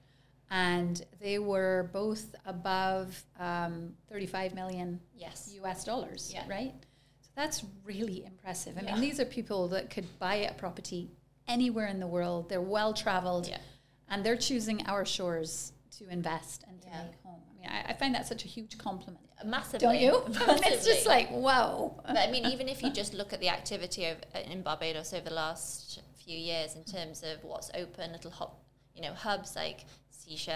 and 0.51 1.05
they 1.21 1.39
were 1.39 1.91
both 1.93 2.35
above 2.47 3.23
um, 3.39 3.95
35 4.11 4.55
million 4.55 5.01
Yes. 5.15 5.51
US 5.63 5.85
dollars, 5.85 6.31
Yeah. 6.33 6.45
right? 6.49 6.75
So 7.21 7.31
that's 7.37 7.65
really 7.85 8.25
impressive. 8.25 8.77
I 8.79 8.83
Yeah. 8.83 8.93
mean, 8.93 9.01
these 9.01 9.21
are 9.21 9.25
people 9.27 9.69
that 9.69 9.91
could 9.91 10.07
buy 10.19 10.37
a 10.37 10.55
property 10.55 11.11
anywhere 11.47 11.87
in 11.87 12.01
the 12.01 12.07
world. 12.07 12.49
They're 12.49 12.61
well 12.61 12.93
traveled, 12.95 13.49
Yeah. 13.49 13.59
and 14.09 14.25
they're 14.25 14.37
choosing 14.37 14.87
our 14.87 15.05
shores 15.05 15.73
to 15.99 16.09
invest 16.09 16.65
and 16.69 16.81
to 16.83 16.89
Yeah. 16.89 17.03
make 17.05 17.23
home. 17.23 17.41
I 17.51 17.61
mean, 17.61 17.71
I, 17.71 17.91
I 17.91 17.93
find 17.95 18.15
that 18.15 18.27
such 18.27 18.45
a 18.45 18.49
huge 18.49 18.79
compliment. 18.79 19.25
Massively. 19.45 19.79
Don't 19.87 20.01
you? 20.01 20.23
it's 20.67 20.85
just 20.85 21.07
like 21.07 21.31
wow. 21.31 21.95
but 22.07 22.17
I 22.19 22.31
mean, 22.31 22.47
even 22.47 22.69
if 22.69 22.83
you 22.83 22.91
just 23.01 23.15
look 23.15 23.33
at 23.33 23.41
the 23.41 23.49
activity 23.49 24.07
of, 24.07 24.17
in 24.51 24.63
Barbados 24.63 25.13
over 25.13 25.29
the 25.29 25.35
last 25.35 26.01
few 26.25 26.37
years 26.37 26.75
in 26.77 26.85
terms 26.85 27.23
of 27.23 27.43
what's 27.45 27.71
open, 27.75 28.13
little 28.13 28.31
hop, 28.31 28.61
you 28.95 29.03
know, 29.03 29.13
hubs 29.13 29.55
like 29.57 29.85
Seashed, 30.11 30.49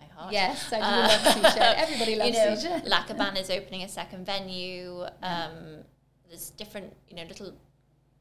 my 0.00 0.06
heart. 0.14 0.32
Yes, 0.32 0.72
I 0.72 0.78
do 0.78 0.84
Uh, 0.84 1.08
love 1.08 1.34
Seashed. 1.34 1.58
Everybody 1.58 2.14
loves 2.16 2.36
you 2.36 2.44
know, 2.44 2.54
Seashed. 2.56 2.86
La 2.86 3.04
Cabane 3.04 3.36
is 3.36 3.50
opening 3.50 3.82
a 3.82 3.88
second 3.88 4.24
venue. 4.24 5.04
Um, 5.22 5.84
there's 6.28 6.50
different, 6.50 6.94
you 7.08 7.16
know, 7.16 7.24
little 7.24 7.52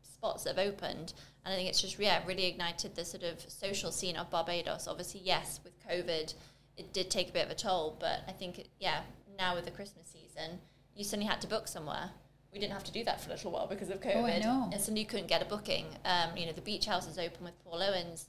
spots 0.02 0.44
that 0.44 0.58
have 0.58 0.68
opened, 0.68 1.14
and 1.46 1.54
I 1.54 1.56
think 1.58 1.70
it's 1.70 1.82
just 1.82 1.98
yeah, 1.98 2.22
really 2.28 2.46
ignited 2.46 2.96
the 2.96 3.06
sort 3.06 3.24
of 3.24 3.40
social 3.48 3.92
scene 3.92 4.16
of 4.18 4.30
Barbados. 4.30 4.88
Obviously, 4.88 5.22
yes, 5.24 5.60
with 5.64 5.74
COVID, 5.88 6.34
it 6.78 6.94
did 6.94 7.10
take 7.12 7.30
a 7.30 7.32
bit 7.32 7.46
of 7.46 7.52
a 7.52 7.56
toll, 7.56 7.98
but 8.00 8.22
I 8.28 8.32
think 8.32 8.64
yeah, 8.80 9.02
now 9.38 9.56
with 9.56 9.66
the 9.66 9.72
Christmas 9.72 10.08
season, 10.08 10.60
you 10.96 11.04
suddenly 11.04 11.28
had 11.30 11.42
to 11.42 11.48
book 11.48 11.68
somewhere. 11.68 12.12
We 12.54 12.60
didn't 12.60 12.74
have 12.74 12.84
to 12.86 12.92
do 12.92 13.04
that 13.06 13.22
for 13.22 13.30
a 13.30 13.34
little 13.34 13.52
while 13.52 13.68
because 13.68 13.90
of 13.90 14.02
COVID, 14.02 14.16
Oh, 14.16 14.26
I 14.26 14.40
know. 14.40 14.70
and 14.72 14.80
suddenly 14.82 15.02
you 15.02 15.08
couldn't 15.08 15.28
get 15.28 15.42
a 15.42 15.46
booking. 15.46 15.86
Um, 16.04 16.36
you 16.36 16.46
know, 16.46 16.52
the 16.52 16.62
beach 16.62 16.86
house 16.86 17.08
is 17.08 17.18
open 17.18 17.44
with 17.46 17.58
Paul 17.64 17.82
Owens. 17.82 18.28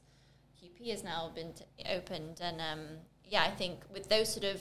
QP 0.62 0.90
has 0.90 1.02
now 1.02 1.30
been 1.34 1.52
t- 1.54 1.64
opened, 1.90 2.40
and 2.40 2.60
um, 2.60 2.80
yeah, 3.24 3.42
I 3.42 3.50
think 3.50 3.80
with 3.92 4.08
those 4.08 4.32
sort 4.32 4.44
of 4.44 4.60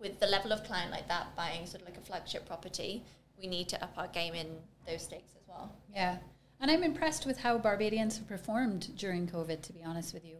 with 0.00 0.18
the 0.20 0.26
level 0.26 0.52
of 0.52 0.62
client 0.64 0.90
like 0.90 1.08
that 1.08 1.34
buying 1.36 1.66
sort 1.66 1.82
of 1.82 1.88
like 1.88 1.96
a 1.98 2.00
flagship 2.00 2.46
property, 2.46 3.02
we 3.38 3.46
need 3.46 3.68
to 3.70 3.82
up 3.82 3.92
our 3.96 4.08
game 4.08 4.34
in 4.34 4.46
those 4.86 5.02
stakes 5.02 5.32
as 5.36 5.46
well. 5.48 5.74
Yeah. 5.94 6.16
And 6.60 6.70
I'm 6.70 6.82
impressed 6.82 7.26
with 7.26 7.38
how 7.40 7.58
Barbadians 7.58 8.16
have 8.16 8.26
performed 8.28 8.96
during 8.96 9.26
COVID, 9.26 9.60
to 9.62 9.72
be 9.74 9.82
honest 9.82 10.14
with 10.14 10.24
you, 10.24 10.36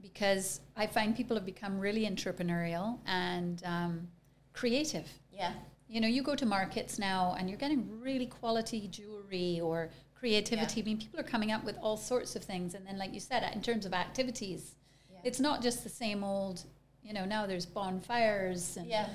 because 0.00 0.60
I 0.76 0.86
find 0.86 1.16
people 1.16 1.36
have 1.36 1.46
become 1.46 1.78
really 1.78 2.06
entrepreneurial 2.06 2.98
and 3.06 3.62
um, 3.64 4.08
creative. 4.52 5.08
Yeah. 5.32 5.52
You 5.88 6.00
know, 6.00 6.08
you 6.08 6.22
go 6.22 6.34
to 6.34 6.46
markets 6.46 6.98
now 6.98 7.34
and 7.38 7.48
you're 7.48 7.58
getting 7.58 8.00
really 8.00 8.26
quality 8.26 8.88
jewelry 8.88 9.60
or 9.60 9.90
creativity. 10.14 10.80
Yeah. 10.80 10.84
I 10.84 10.86
mean, 10.86 10.98
people 10.98 11.18
are 11.20 11.24
coming 11.24 11.50
up 11.52 11.64
with 11.64 11.76
all 11.80 11.96
sorts 11.96 12.36
of 12.36 12.42
things. 12.44 12.74
And 12.74 12.86
then, 12.86 12.98
like 12.98 13.14
you 13.14 13.20
said, 13.20 13.48
in 13.54 13.62
terms 13.62 13.86
of 13.86 13.92
activities, 13.94 14.74
Yeah. 15.10 15.18
it's 15.24 15.40
not 15.40 15.62
just 15.62 15.82
the 15.84 15.88
same 15.90 16.22
old, 16.22 16.64
you 17.02 17.12
know, 17.12 17.24
now 17.24 17.46
there's 17.46 17.66
bonfires 17.66 18.76
and 18.76 18.86
Yeah. 18.86 19.08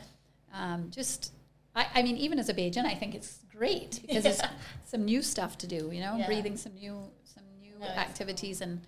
um, 0.53 0.89
just, 0.89 1.31
I, 1.75 1.87
I 1.95 2.03
mean, 2.03 2.17
even 2.17 2.39
as 2.39 2.49
a 2.49 2.53
Bajan, 2.53 2.85
I 2.85 2.95
think 2.95 3.13
it's 3.15 3.39
great 3.55 3.99
because 4.01 4.25
it's 4.25 4.41
some 4.85 5.05
new 5.05 5.21
stuff 5.21 5.57
to 5.59 5.67
do, 5.67 5.91
you 5.93 6.01
know, 6.01 6.15
Yeah. 6.17 6.25
breathing 6.25 6.57
some 6.57 6.73
new, 6.73 7.11
some 7.23 7.43
new 7.61 7.77
No, 7.79 7.85
activities. 7.87 8.61
And 8.61 8.81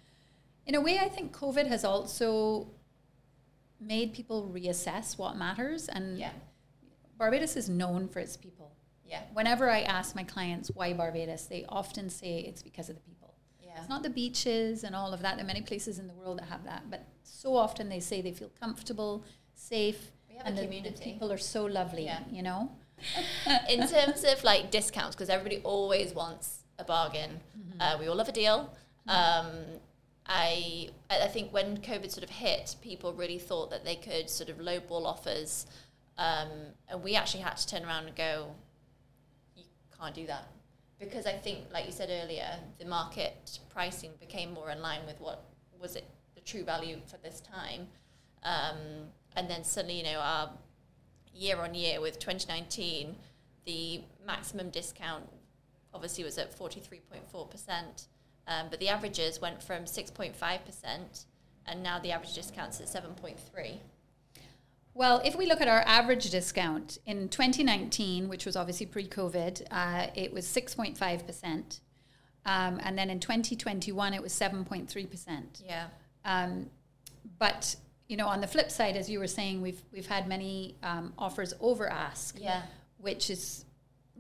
in 0.66 0.76
a 0.76 0.82
way, 0.82 1.00
I 1.00 1.10
think 1.10 1.36
COVID 1.36 1.68
has 1.68 1.84
also 1.86 2.68
made 3.80 4.14
people 4.14 4.52
reassess 4.54 5.18
what 5.18 5.36
matters. 5.38 5.88
And 5.90 6.18
Yeah. 6.18 6.32
Barbados 7.18 7.56
is 7.56 7.70
known 7.70 8.08
for 8.08 8.20
its 8.20 8.36
people. 8.38 8.72
Yeah. 9.06 9.22
Whenever 9.34 9.70
I 9.70 9.82
ask 9.82 10.16
my 10.16 10.24
clients 10.24 10.72
why 10.74 10.94
Barbados, 10.94 11.46
they 11.46 11.66
often 11.70 12.10
say 12.10 12.40
it's 12.40 12.64
because 12.64 12.90
of 12.90 12.96
the 12.96 13.02
people. 13.02 13.36
Yeah. 13.62 13.78
It's 13.80 13.90
not 13.90 14.02
the 14.04 14.10
beaches 14.10 14.84
and 14.84 14.96
all 14.96 15.14
of 15.14 15.22
that. 15.22 15.36
There 15.36 15.44
are 15.46 15.48
many 15.48 15.62
places 15.62 16.00
in 16.00 16.08
the 16.08 16.14
world 16.14 16.40
that 16.40 16.46
have 16.50 16.64
that, 16.66 16.90
but 16.90 17.06
so 17.24 17.56
often 17.56 17.90
they 17.90 18.00
say 18.00 18.22
they 18.22 18.32
feel 18.32 18.50
comfortable, 18.60 19.24
safe, 19.54 20.12
We 20.30 20.36
have 20.38 20.48
and 20.48 20.58
a 20.58 20.62
the- 20.68 20.90
the, 20.90 20.92
people 21.00 21.32
are 21.32 21.38
so 21.38 21.66
lovely. 21.66 22.06
Yeah. 22.06 22.24
You 22.32 22.42
know. 22.44 22.72
in 23.70 23.86
terms 23.88 24.24
of 24.24 24.44
like 24.44 24.72
discounts, 24.72 25.16
because 25.16 25.30
everybody 25.30 25.60
always 25.64 26.14
wants 26.16 26.64
a 26.80 26.84
bargain. 26.86 27.42
Mm-hmm. 27.58 27.82
Uh, 27.82 27.98
we 28.00 28.08
all 28.08 28.16
love 28.16 28.30
a 28.30 28.32
deal. 28.32 28.74
Um, 29.08 29.50
I 30.28 30.90
I 31.10 31.28
think 31.28 31.54
when 31.54 31.78
COVID 31.78 32.12
sort 32.12 32.24
of 32.24 32.30
hit, 32.30 32.76
people 32.82 33.14
really 33.14 33.38
thought 33.38 33.70
that 33.72 33.86
they 33.86 33.96
could 33.96 34.30
sort 34.30 34.50
of 34.50 34.58
lowball 34.58 35.06
offers, 35.06 35.68
um, 36.18 36.50
and 36.90 37.04
we 37.04 37.16
actually 37.16 37.44
had 37.44 37.58
to 37.58 37.68
turn 37.68 37.84
around 37.84 38.08
and 38.08 38.16
go, 38.16 38.48
you 39.56 39.64
can't 40.00 40.16
do 40.16 40.26
that, 40.28 40.48
because 41.00 41.26
I 41.26 41.34
think, 41.34 41.66
like 41.72 41.86
you 41.86 41.92
said 41.92 42.10
earlier, 42.10 42.58
the 42.80 42.86
market 42.86 43.60
pricing 43.70 44.12
became 44.20 44.52
more 44.54 44.72
in 44.72 44.82
line 44.82 45.02
with 45.06 45.20
what 45.20 45.44
was 45.80 45.96
it 45.96 46.06
the 46.34 46.42
true 46.42 46.64
value 46.64 46.98
for 47.06 47.18
this 47.18 47.42
time, 47.42 47.88
um, 48.44 49.12
and 49.36 49.50
then 49.50 49.64
suddenly 49.64 49.98
you 49.98 50.04
know 50.04 50.20
our 50.20 50.50
year 51.34 51.58
on 51.58 51.76
year 51.76 52.02
with 52.02 52.18
2019, 52.18 53.16
the 53.66 54.02
maximum 54.26 54.70
discount 54.70 55.28
obviously 55.94 56.24
was 56.24 56.38
at 56.38 56.58
43.4%, 56.58 58.08
um, 58.48 58.68
but 58.70 58.80
the 58.80 58.90
averages 58.90 59.42
went 59.42 59.62
from 59.64 59.84
6.5%, 59.86 61.26
and 61.66 61.84
now 61.84 62.00
the 62.00 62.12
average 62.12 62.34
discount's 62.34 62.80
at 62.80 62.88
7.3. 62.88 63.78
Well, 64.94 65.22
if 65.26 65.36
we 65.36 65.46
look 65.46 65.60
at 65.60 65.68
our 65.68 65.82
average 65.86 66.30
discount 66.30 67.00
in 67.06 67.28
2019, 67.28 68.30
which 68.30 68.46
was 68.46 68.56
obviously 68.56 68.86
pre-COVID, 68.86 69.64
uh, 69.70 70.08
it 70.16 70.32
was 70.32 70.46
6.5 70.46 71.26
percent, 71.28 71.82
um, 72.46 72.80
and 72.84 72.98
then 72.98 73.10
in 73.10 73.20
2021 73.20 74.14
it 74.14 74.22
was 74.22 74.32
7.3 74.32 75.10
percent. 75.12 75.62
Yeah. 75.68 75.88
Um, 76.24 76.70
but 77.40 77.76
you 78.08 78.16
know, 78.16 78.28
on 78.28 78.40
the 78.40 78.48
flip 78.48 78.72
side, 78.72 78.96
as 78.96 79.10
you 79.10 79.20
were 79.20 79.28
saying, 79.28 79.62
we've 79.62 79.82
we've 79.92 80.08
had 80.08 80.28
many 80.30 80.76
um, 80.82 81.12
offers 81.18 81.54
over 81.60 81.90
ask, 81.90 82.38
Yeah. 82.40 82.62
which 82.98 83.30
is 83.30 83.66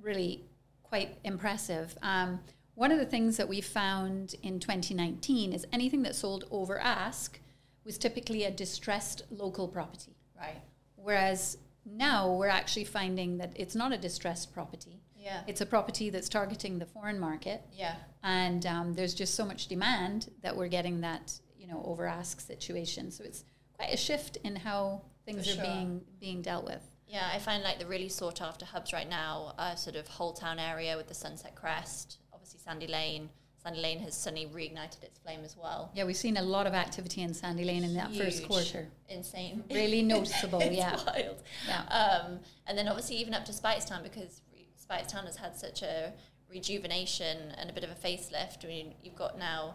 really 0.01 0.43
quite 0.83 1.17
impressive. 1.23 1.97
Um, 2.01 2.39
one 2.75 2.91
of 2.91 2.99
the 2.99 3.05
things 3.05 3.37
that 3.37 3.47
we 3.49 3.61
found 3.61 4.35
in 4.43 4.59
2019 4.59 5.53
is 5.53 5.65
anything 5.71 6.03
that 6.03 6.15
sold 6.15 6.43
over 6.51 6.79
ask 6.79 7.39
was 7.83 7.97
typically 7.97 8.43
a 8.43 8.51
distressed 8.51 9.23
local 9.29 9.67
property, 9.67 10.15
Right. 10.37 10.61
whereas 10.95 11.57
now 11.85 12.33
we're 12.33 12.47
actually 12.47 12.83
finding 12.85 13.37
that 13.37 13.51
it's 13.55 13.75
not 13.75 13.91
a 13.93 13.97
distressed 13.97 14.53
property. 14.53 15.01
Yeah. 15.15 15.43
It's 15.47 15.61
a 15.61 15.65
property 15.65 16.09
that's 16.09 16.29
targeting 16.29 16.79
the 16.79 16.85
foreign 16.85 17.19
market 17.19 17.61
Yeah. 17.73 17.95
and 18.23 18.65
um, 18.65 18.93
there's 18.93 19.13
just 19.13 19.35
so 19.35 19.45
much 19.45 19.67
demand 19.67 20.31
that 20.41 20.55
we're 20.55 20.67
getting 20.67 21.01
that 21.01 21.39
you 21.57 21.67
know 21.67 21.81
over 21.85 22.05
ask 22.05 22.41
situation. 22.41 23.11
So 23.11 23.23
it's 23.23 23.43
quite 23.73 23.93
a 23.93 23.97
shift 23.97 24.37
in 24.43 24.55
how 24.55 25.01
things 25.25 25.45
For 25.45 25.53
are 25.53 25.55
sure. 25.55 25.63
being 25.73 26.01
being 26.19 26.41
dealt 26.41 26.65
with. 26.65 26.81
Yeah, 27.07 27.29
I 27.33 27.39
find 27.39 27.63
like 27.63 27.79
the 27.79 27.85
really 27.85 28.09
sought 28.09 28.41
after 28.41 28.65
hubs 28.65 28.91
right 28.93 29.07
now 29.09 29.53
are 29.57 29.77
sort 29.77 29.95
of 29.95 30.07
Holetown 30.07 30.59
area 30.59 30.97
with 30.97 31.07
the 31.07 31.13
Sunset 31.13 31.53
Crest, 31.55 32.17
obviously 32.45 32.59
Sandy 32.63 32.87
Lane. 32.87 33.29
Sandy 33.63 33.81
Lane 33.81 33.99
has 33.99 34.15
suddenly 34.15 34.45
reignited 34.45 35.01
its 35.01 35.17
flame 35.17 35.39
as 35.43 35.57
well. 35.57 35.91
Yeah, 35.95 36.03
we've 36.03 36.15
seen 36.15 36.37
a 36.37 36.41
lot 36.43 36.67
of 36.67 36.75
activity 36.75 37.21
in 37.23 37.33
Sandy 37.33 37.63
Lane 37.63 37.83
in 37.83 37.95
that 37.95 38.13
first 38.13 38.47
quarter. 38.47 38.87
Insane. 39.09 39.63
Really 39.71 40.01
noticeable, 40.15 40.59
it's 40.61 40.75
yeah. 40.75 40.95
wild. 41.07 41.41
Yeah. 41.67 41.81
Um, 41.87 42.39
and 42.67 42.77
then 42.77 42.87
obviously 42.87 43.15
even 43.15 43.33
up 43.33 43.45
to 43.45 43.51
Speightstown 43.51 44.03
because 44.03 44.41
re- 44.53 44.67
Speightstown 44.79 45.25
has 45.25 45.37
had 45.37 45.55
such 45.55 45.81
a 45.81 46.13
rejuvenation 46.51 47.53
and 47.57 47.71
a 47.71 47.73
bit 47.73 47.83
of 47.83 47.89
a 47.89 47.95
facelift. 47.95 48.63
I 48.63 48.67
mean, 48.67 48.93
you've 49.01 49.15
got 49.15 49.39
now 49.39 49.73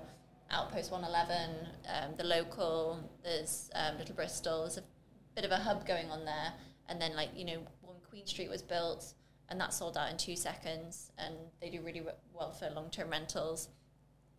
Outpost 0.53 0.93
111, 0.93 1.67
um, 1.89 2.15
the 2.17 2.25
local, 2.25 3.01
there's 3.25 3.69
um, 3.75 3.99
Little 3.99 4.15
Bristol, 4.15 4.61
there's 4.61 4.79
a 4.79 4.85
bit 5.35 5.45
of 5.45 5.51
a 5.51 5.57
hub 5.57 5.85
going 5.85 6.09
on 6.11 6.25
there. 6.25 6.53
And 6.89 7.03
then, 7.03 7.17
like, 7.17 7.31
you 7.35 7.45
know, 7.45 7.59
when 7.83 7.97
Queen 8.09 8.27
Street 8.27 8.51
was 8.51 8.63
built, 8.63 9.15
and 9.51 9.61
that 9.61 9.75
sold 9.75 9.97
out 9.97 10.11
in 10.11 10.17
two 10.17 10.37
seconds, 10.37 11.11
and 11.19 11.35
they 11.61 11.69
do 11.71 11.81
really 11.83 12.03
well 12.33 12.53
for 12.53 12.71
long 12.71 12.89
term 12.91 13.11
rentals. 13.11 13.69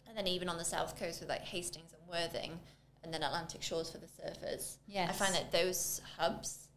And 0.08 0.17
then 0.17 0.28
even 0.28 0.50
on 0.50 0.58
the 0.58 0.65
south 0.65 1.00
coast 1.00 1.19
with 1.19 1.30
like 1.30 1.41
Hastings 1.41 1.93
and 1.93 2.02
Worthing, 2.10 2.60
and 3.04 3.13
then 3.13 3.24
Atlantic 3.24 3.62
Shores 3.62 3.89
for 3.91 3.97
the 3.97 4.08
surfers. 4.08 4.78
Yes. 4.88 5.10
I 5.10 5.13
find 5.13 5.36
that 5.36 5.52
those 5.52 6.02
hubs, 6.17 6.67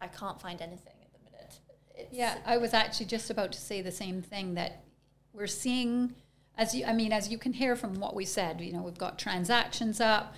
I 0.00 0.06
can't 0.06 0.40
find 0.40 0.60
anything 0.60 0.94
at 1.02 1.12
the 1.12 1.30
minute. 1.30 1.58
It's, 1.94 2.12
Yeah, 2.12 2.38
I 2.46 2.56
was 2.58 2.74
actually 2.74 3.06
just 3.06 3.30
about 3.30 3.52
to 3.52 3.60
say 3.60 3.82
the 3.82 3.92
same 3.92 4.22
thing 4.22 4.54
that 4.54 4.84
we're 5.32 5.46
seeing, 5.46 6.14
as 6.56 6.74
you, 6.74 6.84
I 6.84 6.92
mean, 6.92 7.12
as 7.12 7.30
you 7.30 7.38
can 7.38 7.52
hear 7.52 7.76
from 7.76 7.94
what 7.94 8.14
we 8.14 8.24
said, 8.24 8.60
you 8.60 8.72
know, 8.72 8.82
we've 8.82 8.98
got 8.98 9.18
transactions 9.18 10.00
up, 10.00 10.34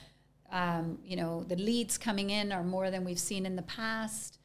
um, 0.50 0.98
you 1.04 1.16
know, 1.16 1.42
the 1.44 1.56
leads 1.56 1.98
coming 1.98 2.30
in 2.30 2.52
are 2.52 2.62
more 2.62 2.90
than 2.90 3.04
we've 3.04 3.18
seen 3.18 3.44
in 3.46 3.56
the 3.56 3.62
past. 3.62 4.38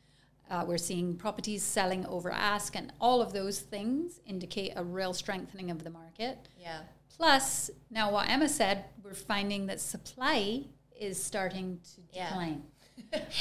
Uh, 0.50 0.66
we're 0.68 0.78
seeing 0.78 1.16
properties 1.16 1.62
selling 1.62 2.06
over 2.08 2.32
ask, 2.32 2.76
and 2.76 2.92
all 3.00 3.22
of 3.22 3.34
those 3.34 3.60
things 3.60 4.20
indicate 4.26 4.74
a 4.76 4.84
real 4.84 5.14
strengthening 5.14 5.70
of 5.70 5.84
the 5.84 5.90
market. 5.90 6.48
Yeah. 6.60 6.80
Plus, 7.16 7.70
now 7.92 8.12
what 8.12 8.30
Emma 8.30 8.50
said, 8.50 8.86
we're 9.04 9.14
finding 9.14 9.68
that 9.68 9.80
supply 9.80 10.64
is 11.00 11.22
starting 11.22 11.80
to 11.96 12.02
Yeah. 12.14 12.30
decline. 12.30 12.64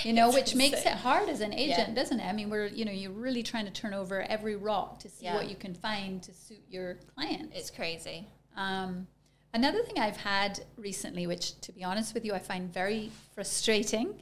You 0.05 0.13
know, 0.13 0.31
which 0.31 0.55
makes 0.55 0.83
it 0.87 0.93
hard 0.93 1.29
as 1.29 1.41
an 1.41 1.53
agent, 1.53 1.89
Yeah. 1.89 1.95
doesn't 1.95 2.21
it? 2.21 2.25
I 2.27 2.33
mean, 2.33 2.49
we're 2.49 2.67
you 2.69 2.85
know 2.85 2.93
you're 2.93 3.11
really 3.11 3.43
trying 3.43 3.65
to 3.65 3.73
turn 3.73 3.93
over 3.93 4.23
every 4.23 4.55
rock 4.55 5.01
to 5.01 5.09
see 5.09 5.25
Yeah. 5.25 5.35
what 5.35 5.49
you 5.51 5.57
can 5.57 5.75
find 5.75 6.23
to 6.23 6.33
suit 6.33 6.63
your 6.71 6.95
client. 7.15 7.51
It's 7.55 7.71
crazy. 7.71 8.29
Um, 8.57 9.09
another 9.53 9.83
thing 9.83 9.99
I've 9.99 10.17
had 10.19 10.61
recently, 10.77 11.27
which 11.27 11.61
to 11.63 11.73
be 11.73 11.83
honest 11.83 12.15
with 12.15 12.25
you, 12.25 12.35
I 12.35 12.39
find 12.39 12.73
very 12.73 13.11
frustrating, 13.35 14.15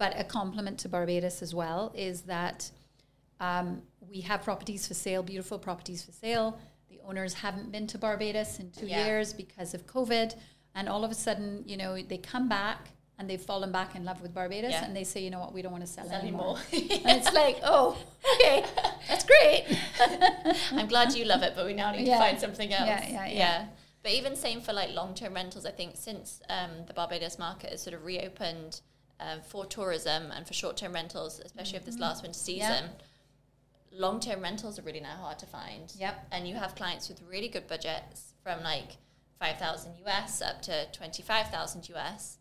but 0.00 0.18
a 0.18 0.24
compliment 0.24 0.78
to 0.78 0.88
Barbados 0.88 1.42
as 1.42 1.54
well, 1.54 1.92
is 1.94 2.22
that 2.22 2.70
um, 3.38 3.82
we 4.00 4.22
have 4.22 4.42
properties 4.42 4.88
for 4.88 4.94
sale, 4.94 5.22
beautiful 5.22 5.58
properties 5.58 6.02
for 6.02 6.10
sale. 6.12 6.58
The 6.88 7.00
owners 7.06 7.34
haven't 7.34 7.70
been 7.70 7.86
to 7.88 7.98
Barbados 7.98 8.58
in 8.58 8.70
two 8.70 8.86
Yeah. 8.86 9.04
years 9.04 9.34
because 9.34 9.74
of 9.74 9.86
COVID, 9.86 10.34
and 10.74 10.88
all 10.88 11.04
of 11.04 11.10
a 11.10 11.14
sudden, 11.14 11.62
you 11.66 11.76
know, 11.76 12.00
they 12.00 12.16
come 12.16 12.48
back 12.48 12.88
and 13.18 13.28
they've 13.28 13.40
fallen 13.52 13.70
back 13.70 13.94
in 13.94 14.02
love 14.06 14.22
with 14.22 14.32
Barbados, 14.32 14.70
Yeah. 14.70 14.84
and 14.86 14.96
they 14.96 15.04
say, 15.04 15.22
you 15.22 15.28
know 15.28 15.38
what, 15.38 15.52
we 15.52 15.60
don't 15.60 15.72
want 15.72 15.84
to 15.84 15.92
sell, 15.92 16.06
Sell 16.08 16.18
anymore. 16.22 16.56
anymore. 16.72 16.98
and 17.04 17.18
it's 17.20 17.32
like, 17.42 17.58
oh, 17.62 17.98
okay, 18.36 18.64
that's 19.06 19.24
great. 19.32 19.64
I'm 20.72 20.88
glad 20.88 21.12
you 21.14 21.26
love 21.26 21.42
it, 21.42 21.52
but 21.54 21.66
we 21.66 21.74
now 21.74 21.90
need 21.92 22.06
Yeah. 22.06 22.14
to 22.14 22.20
find 22.24 22.40
something 22.40 22.72
else. 22.72 22.86
Yeah, 22.88 23.06
yeah, 23.10 23.26
yeah. 23.26 23.66
But 24.02 24.12
even 24.12 24.34
same 24.34 24.62
for 24.62 24.72
like 24.72 24.94
long 24.94 25.14
term 25.14 25.34
rentals, 25.34 25.66
I 25.66 25.72
think 25.72 25.96
since 25.98 26.40
um, 26.48 26.70
the 26.86 26.94
Barbados 26.94 27.38
market 27.38 27.68
has 27.72 27.82
sort 27.82 27.92
of 27.92 28.06
reopened 28.06 28.80
um, 29.20 29.40
for 29.42 29.64
tourism 29.66 30.30
and 30.30 30.46
for 30.46 30.54
short 30.54 30.76
term 30.76 30.92
rentals, 30.92 31.40
especially 31.44 31.78
of 31.78 31.84
this 31.84 31.98
last 31.98 32.22
winter 32.22 32.38
Mm-hmm. 32.38 32.44
Season, 32.44 32.84
long 33.92 34.20
term 34.20 34.42
rentals 34.42 34.78
are 34.78 34.82
really 34.82 35.00
now 35.00 35.16
hard 35.16 35.38
to 35.40 35.46
find. 35.46 35.92
Yep. 35.98 36.28
And 36.32 36.48
you 36.48 36.54
have 36.54 36.74
clients 36.74 37.08
with 37.08 37.20
really 37.28 37.48
good 37.48 37.66
budgets 37.66 38.34
from 38.42 38.62
like 38.62 38.96
5,000 39.40 39.92
US 40.06 40.42
up 40.42 40.62
to 40.62 40.86
25,000 40.92 41.88
US. 41.90 42.38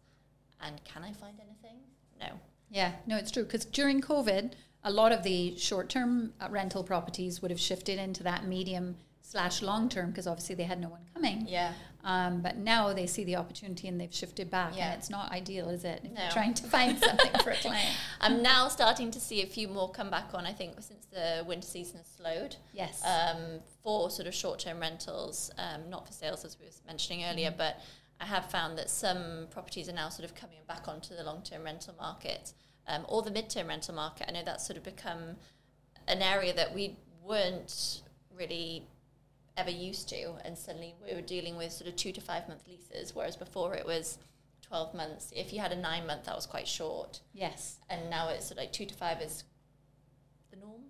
And 0.61 0.83
can 0.83 1.03
I 1.03 1.13
find 1.13 1.39
anything? 1.39 1.79
No. 2.19 2.39
Yeah, 2.69 2.93
no, 3.07 3.17
it's 3.17 3.31
true. 3.31 3.43
Because 3.43 3.65
during 3.65 4.01
COVID, 4.01 4.53
a 4.83 4.91
lot 4.91 5.11
of 5.11 5.23
the 5.23 5.57
short 5.57 5.89
term 5.89 6.33
rental 6.49 6.83
properties 6.83 7.41
would 7.41 7.51
have 7.51 7.59
shifted 7.59 7.99
into 7.99 8.23
that 8.23 8.45
medium 8.45 8.95
slash 9.21 9.61
long 9.61 9.89
term 9.89 10.09
because 10.09 10.27
obviously 10.27 10.55
they 10.55 10.63
had 10.63 10.79
no 10.79 10.89
one 10.89 11.01
coming. 11.13 11.45
Yeah. 11.47 11.73
Um, 12.03 12.41
but 12.41 12.55
now 12.57 12.93
they 12.93 13.05
see 13.07 13.23
the 13.25 13.35
opportunity 13.35 13.87
and 13.89 13.99
they've 13.99 14.13
shifted 14.13 14.49
back, 14.49 14.75
Yeah. 14.77 14.91
and 14.91 14.99
it's 14.99 15.09
not 15.09 15.31
ideal, 15.33 15.69
is 15.69 15.83
it? 15.83 16.01
If 16.05 16.11
No. 16.11 16.21
you're 16.23 16.31
trying 16.31 16.53
to 16.53 16.63
find 16.63 16.97
something 16.97 17.31
for 17.43 17.49
a 17.51 17.55
client. 17.61 17.95
I'm 18.21 18.41
now 18.41 18.69
starting 18.69 19.11
to 19.11 19.19
see 19.19 19.41
a 19.41 19.45
few 19.45 19.67
more 19.67 19.91
come 19.91 20.09
back 20.09 20.33
on. 20.33 20.45
I 20.45 20.53
think 20.53 20.81
since 20.81 21.05
the 21.07 21.43
winter 21.45 21.67
season 21.67 21.97
has 21.97 22.07
slowed, 22.07 22.55
Yes. 22.73 23.03
um, 23.05 23.59
for 23.83 24.09
sort 24.09 24.27
of 24.27 24.33
short-term 24.33 24.79
rentals, 24.79 25.51
um, 25.57 25.89
not 25.89 26.07
for 26.07 26.13
sales 26.13 26.45
as 26.45 26.57
we 26.57 26.65
were 26.67 26.71
mentioning 26.87 27.25
earlier, 27.25 27.53
but 27.55 27.81
I 28.21 28.25
have 28.25 28.49
found 28.49 28.77
that 28.77 28.89
some 28.89 29.47
properties 29.49 29.89
are 29.89 29.93
now 29.93 30.07
sort 30.09 30.23
of 30.25 30.35
coming 30.35 30.59
back 30.67 30.87
onto 30.87 31.15
the 31.15 31.23
long-term 31.23 31.63
rental 31.63 31.95
market 31.99 32.53
um, 32.87 33.05
or 33.09 33.21
the 33.23 33.31
mid-term 33.31 33.67
rental 33.67 33.93
market. 33.93 34.27
I 34.29 34.31
know 34.31 34.43
that's 34.45 34.65
sort 34.65 34.77
of 34.77 34.83
become 34.83 35.35
an 36.07 36.21
area 36.21 36.53
that 36.53 36.73
we 36.73 36.97
weren't 37.23 38.01
really 38.33 38.87
ever 39.59 39.69
used 39.69 40.09
to, 40.09 40.33
and 40.45 40.57
suddenly 40.57 40.95
we 41.05 41.13
were 41.13 41.21
dealing 41.21 41.57
with 41.57 41.71
sort 41.71 41.89
of 41.89 41.95
two 41.95 42.11
to 42.11 42.21
five 42.21 42.47
month 42.47 42.67
leases, 42.67 43.13
whereas 43.15 43.35
before 43.35 43.75
it 43.75 43.85
was 43.85 44.17
12 44.63 44.93
months. 44.93 45.31
If 45.35 45.51
you 45.53 45.59
had 45.59 45.71
a 45.71 45.75
nine 45.75 46.07
month, 46.07 46.25
that 46.25 46.35
was 46.35 46.45
quite 46.45 46.67
short, 46.67 47.19
yes. 47.33 47.77
and 47.89 48.09
now 48.09 48.29
it's 48.29 48.45
sort 48.47 48.51
of 48.53 48.63
like 48.63 48.73
two 48.73 48.85
to 48.85 48.93
five 48.93 49.21
is 49.21 49.43
the 50.51 50.57
norm. 50.57 50.81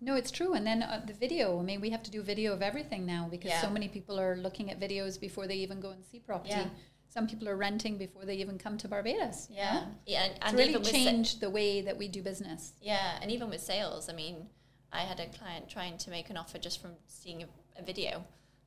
No, 0.00 0.14
it's 0.14 0.30
true. 0.30 0.54
And 0.54 0.66
then 0.66 0.82
uh, 0.82 1.02
the 1.06 1.12
video. 1.12 1.58
I 1.58 1.62
mean, 1.62 1.80
we 1.80 1.90
have 1.90 2.02
to 2.04 2.10
do 2.10 2.22
video 2.22 2.52
of 2.52 2.62
everything 2.62 3.04
now 3.04 3.26
because 3.30 3.50
Yeah. 3.50 3.60
so 3.60 3.70
many 3.70 3.88
people 3.88 4.18
are 4.20 4.36
looking 4.36 4.70
at 4.70 4.78
videos 4.80 5.18
before 5.20 5.46
they 5.48 5.56
even 5.56 5.80
go 5.80 5.90
and 5.90 6.04
see 6.04 6.20
property. 6.20 6.50
Yeah. 6.50 6.68
Some 7.08 7.26
people 7.26 7.48
are 7.48 7.56
renting 7.56 7.98
before 7.98 8.24
they 8.24 8.36
even 8.36 8.58
come 8.58 8.76
to 8.78 8.86
Barbados. 8.88 9.48
you 9.50 9.56
Yeah, 9.56 9.74
know? 9.74 9.86
yeah, 10.06 10.24
and, 10.24 10.32
It's 10.36 10.46
and 10.46 10.56
really 10.58 10.76
with 10.76 10.86
sa- 10.86 10.92
changed 10.92 11.40
the 11.40 11.50
way 11.50 11.80
that 11.80 11.96
we 11.96 12.06
do 12.06 12.22
business. 12.22 12.74
Yeah, 12.80 13.18
and 13.20 13.30
even 13.32 13.48
with 13.50 13.60
sales, 13.62 14.08
I 14.08 14.12
mean, 14.12 14.46
I 14.92 15.00
had 15.00 15.18
a 15.18 15.26
client 15.26 15.68
trying 15.68 15.96
to 15.98 16.10
make 16.10 16.28
an 16.30 16.36
offer 16.36 16.58
just 16.58 16.80
from 16.82 16.92
seeing 17.06 17.42
a, 17.42 17.46
a 17.78 17.82
video. 17.82 18.10
I 18.10 18.16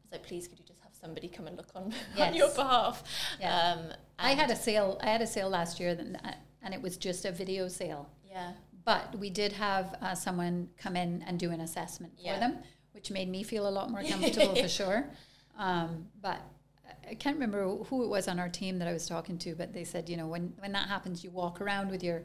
was 0.04 0.12
like, 0.12 0.24
please, 0.24 0.48
could 0.48 0.60
you 0.60 0.66
just 0.66 0.80
have 0.82 0.94
somebody 1.00 1.28
come 1.28 1.48
and 1.48 1.58
look 1.58 1.70
on, 1.76 1.94
on 2.20 2.34
your 2.34 2.50
behalf? 2.50 3.04
Yeah. 3.40 3.74
Um, 3.74 3.94
I 4.20 4.32
had 4.32 4.50
a 4.50 4.56
sale. 4.56 4.98
I 5.02 5.08
had 5.08 5.22
a 5.22 5.28
sale 5.28 5.50
last 5.50 5.80
year, 5.80 5.96
that, 5.96 6.40
and 6.62 6.74
it 6.74 6.82
was 6.82 6.98
just 6.98 7.26
a 7.26 7.32
video 7.32 7.68
sale. 7.68 8.10
yeah, 8.30 8.54
But 8.86 9.18
we 9.18 9.30
did 9.30 9.54
have 9.54 9.96
uh, 10.02 10.16
someone 10.16 10.70
come 10.78 10.96
in 10.96 11.24
and 11.28 11.40
do 11.40 11.52
an 11.52 11.62
assessment 11.62 12.16
for 12.18 12.24
Yeah. 12.26 12.40
them, 12.40 12.58
which 12.94 13.12
made 13.12 13.30
me 13.30 13.44
feel 13.44 13.68
a 13.68 13.70
lot 13.72 13.90
more 13.90 14.04
comfortable 14.04 14.56
for 14.56 14.68
sure. 14.80 15.06
Um, 15.58 16.08
but 16.22 16.40
I 17.10 17.16
can't 17.16 17.36
remember 17.36 17.64
who 17.86 18.04
it 18.04 18.08
was 18.10 18.28
on 18.28 18.40
our 18.40 18.50
team 18.50 18.80
that 18.80 18.88
I 18.88 18.94
was 18.94 19.08
talking 19.08 19.38
to, 19.40 19.56
but 19.56 19.74
they 19.74 19.84
said, 19.84 20.08
you 20.10 20.18
know, 20.18 20.28
when, 20.28 20.54
when 20.60 20.72
that 20.74 20.88
happens, 20.88 21.24
you 21.24 21.32
walk 21.32 21.62
around 21.62 21.90
with 21.90 22.04
your 22.04 22.24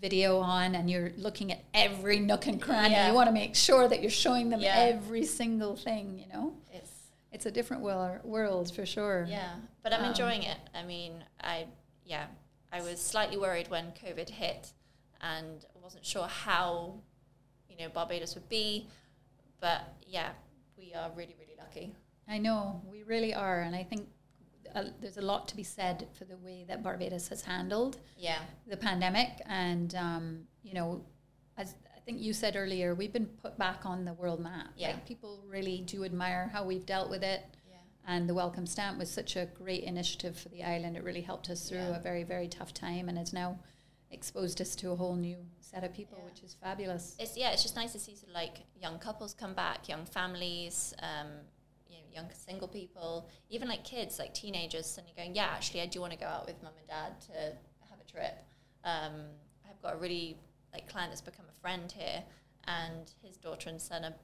video 0.00 0.38
on 0.38 0.74
and 0.74 0.88
you're 0.90 1.10
looking 1.16 1.50
at 1.52 1.60
every 1.74 2.18
nook 2.20 2.46
and 2.46 2.60
cranny. 2.62 2.94
Yeah. 2.94 3.08
You 3.08 3.14
want 3.14 3.28
to 3.28 3.32
make 3.32 3.54
sure 3.56 3.88
that 3.88 4.00
you're 4.00 4.10
showing 4.10 4.48
them 4.50 4.60
Yeah. 4.60 4.76
every 4.76 5.24
single 5.24 5.76
thing, 5.76 6.18
you 6.18 6.26
know? 6.32 6.54
it's 6.72 6.92
It's 7.32 7.46
a 7.46 7.50
different 7.50 7.82
world, 7.82 8.22
world 8.24 8.74
for 8.74 8.86
sure. 8.86 9.26
yeah, 9.28 9.56
but 9.82 9.92
I'm 9.92 10.00
Um, 10.04 10.10
enjoying 10.10 10.42
it. 10.44 10.58
I 10.74 10.82
mean, 10.84 11.24
I 11.40 11.66
yeah, 12.04 12.26
I 12.72 12.80
was 12.80 13.00
slightly 13.02 13.36
worried 13.36 13.68
when 13.68 13.92
COVID 13.92 14.28
hit, 14.30 14.72
and 15.20 15.64
I 15.74 15.78
wasn't 15.82 16.06
sure 16.06 16.26
how 16.26 16.94
you 17.68 17.76
know 17.76 17.88
Barbados 17.90 18.34
would 18.34 18.48
be, 18.48 18.86
but 19.60 19.82
yeah, 20.06 20.30
we 20.78 20.94
are 20.94 21.10
really 21.10 21.34
really 21.38 21.56
lucky. 21.58 21.94
I 22.26 22.38
know, 22.38 22.82
we 22.90 23.02
really 23.02 23.34
are. 23.34 23.60
And 23.60 23.74
I 23.76 23.82
think 23.84 24.08
uh, 24.74 24.84
there's 25.00 25.16
a 25.18 25.22
lot 25.22 25.48
to 25.48 25.56
be 25.56 25.62
said 25.62 26.08
for 26.12 26.24
the 26.24 26.36
way 26.38 26.64
that 26.68 26.82
Barbados 26.82 27.28
has 27.28 27.42
handled 27.42 27.98
Yeah, 28.16 28.38
the 28.66 28.76
pandemic. 28.76 29.30
And, 29.46 29.94
um, 29.94 30.40
you 30.62 30.74
know, 30.74 31.04
as 31.56 31.74
I 31.96 32.00
think 32.00 32.20
you 32.20 32.32
said 32.32 32.56
earlier, 32.56 32.94
we've 32.94 33.12
been 33.12 33.26
put 33.26 33.58
back 33.58 33.84
on 33.84 34.04
the 34.04 34.12
world 34.14 34.40
map. 34.40 34.68
Yeah. 34.76 34.88
Like, 34.88 35.06
people 35.06 35.42
really 35.46 35.82
do 35.86 36.04
admire 36.04 36.48
how 36.52 36.64
we've 36.64 36.86
dealt 36.86 37.10
with 37.10 37.22
it. 37.22 37.42
yeah, 37.70 37.76
And 38.06 38.28
the 38.28 38.34
welcome 38.34 38.66
stamp 38.66 38.98
was 38.98 39.10
such 39.10 39.36
a 39.36 39.46
great 39.46 39.84
initiative 39.84 40.38
for 40.38 40.48
the 40.48 40.62
island. 40.64 40.96
It 40.96 41.04
really 41.04 41.22
helped 41.22 41.50
us 41.50 41.68
through 41.68 41.78
Yeah. 41.78 41.96
a 41.96 42.00
very, 42.00 42.22
very 42.24 42.48
tough 42.48 42.72
time 42.72 43.08
and 43.08 43.18
has 43.18 43.32
now 43.32 43.58
exposed 44.10 44.60
us 44.62 44.74
to 44.76 44.90
a 44.90 44.96
whole 44.96 45.16
new 45.16 45.36
set 45.60 45.84
of 45.84 45.92
people, 45.92 46.16
Yeah. 46.18 46.24
which 46.24 46.42
is 46.42 46.54
fabulous. 46.54 47.14
it's 47.18 47.36
yeah, 47.36 47.50
it's 47.50 47.62
just 47.62 47.76
nice 47.76 47.92
to 47.92 47.98
see 47.98 48.14
sort 48.14 48.28
of 48.30 48.34
like 48.34 48.60
young 48.80 48.98
couples 48.98 49.34
come 49.34 49.52
back, 49.54 49.86
young 49.86 50.06
families, 50.06 50.94
um, 51.00 51.28
you 51.88 51.96
know, 51.96 52.02
young 52.12 52.28
single 52.32 52.68
people, 52.68 53.28
even 53.50 53.68
like 53.68 53.84
kids, 53.84 54.18
like 54.18 54.34
teenagers, 54.34 54.86
suddenly 54.86 55.14
going, 55.16 55.34
yeah, 55.34 55.46
actually, 55.46 55.80
I 55.80 55.86
do 55.86 56.00
want 56.00 56.12
to 56.12 56.18
go 56.18 56.26
out 56.26 56.46
with 56.46 56.62
mum 56.62 56.72
and 56.78 56.86
dad 56.88 57.20
to 57.22 57.32
have 57.90 57.98
a 58.00 58.10
trip. 58.10 58.44
Um, 58.84 59.12
I've 59.68 59.80
got 59.82 59.94
a 59.94 59.96
really 59.96 60.36
like 60.72 60.88
client 60.88 61.10
that's 61.10 61.20
become 61.20 61.46
a 61.50 61.60
friend 61.60 61.90
here, 61.90 62.22
and 62.66 63.10
his 63.22 63.36
daughter 63.36 63.70
and 63.70 63.80
son 63.80 64.04
are 64.04 64.14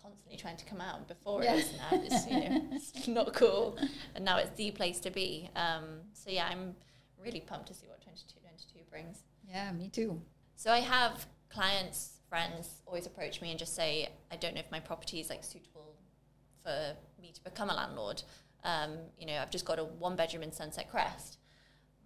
constantly 0.00 0.36
trying 0.38 0.56
to 0.56 0.64
come 0.64 0.80
out. 0.80 1.08
Before 1.08 1.42
Yeah. 1.42 1.54
it 1.54 1.56
was 1.56 1.72
now, 1.76 1.88
it's 1.92 2.26
you 2.26 2.36
know, 2.40 2.62
it's 2.72 3.08
not 3.08 3.34
cool, 3.34 3.76
and 4.14 4.24
now 4.24 4.38
it's 4.38 4.50
the 4.56 4.70
place 4.70 5.00
to 5.00 5.10
be. 5.10 5.50
Um, 5.56 6.00
so 6.12 6.30
yeah, 6.30 6.46
I'm 6.50 6.74
really 7.22 7.40
pumped 7.40 7.66
to 7.68 7.74
see 7.74 7.86
what 7.88 8.00
2222 8.00 8.88
brings. 8.90 9.24
Yeah, 9.48 9.72
me 9.72 9.88
too. 9.88 10.20
So 10.56 10.70
I 10.72 10.78
have 10.80 11.26
clients, 11.50 12.18
friends 12.28 12.82
always 12.86 13.06
approach 13.06 13.40
me 13.40 13.50
and 13.50 13.58
just 13.58 13.74
say, 13.74 14.08
I 14.30 14.36
don't 14.36 14.54
know 14.54 14.60
if 14.60 14.70
my 14.70 14.80
property 14.80 15.18
is 15.20 15.30
like 15.30 15.42
suitable 15.42 15.77
for 16.62 16.96
me 17.20 17.32
to 17.32 17.42
become 17.44 17.70
a 17.70 17.74
landlord. 17.74 18.22
Um, 18.64 18.98
you 19.18 19.26
know, 19.26 19.38
I've 19.40 19.50
just 19.50 19.64
got 19.64 19.78
a 19.78 19.84
one 19.84 20.16
bedroom 20.16 20.42
in 20.42 20.52
Sunset 20.52 20.90
Crest. 20.90 21.38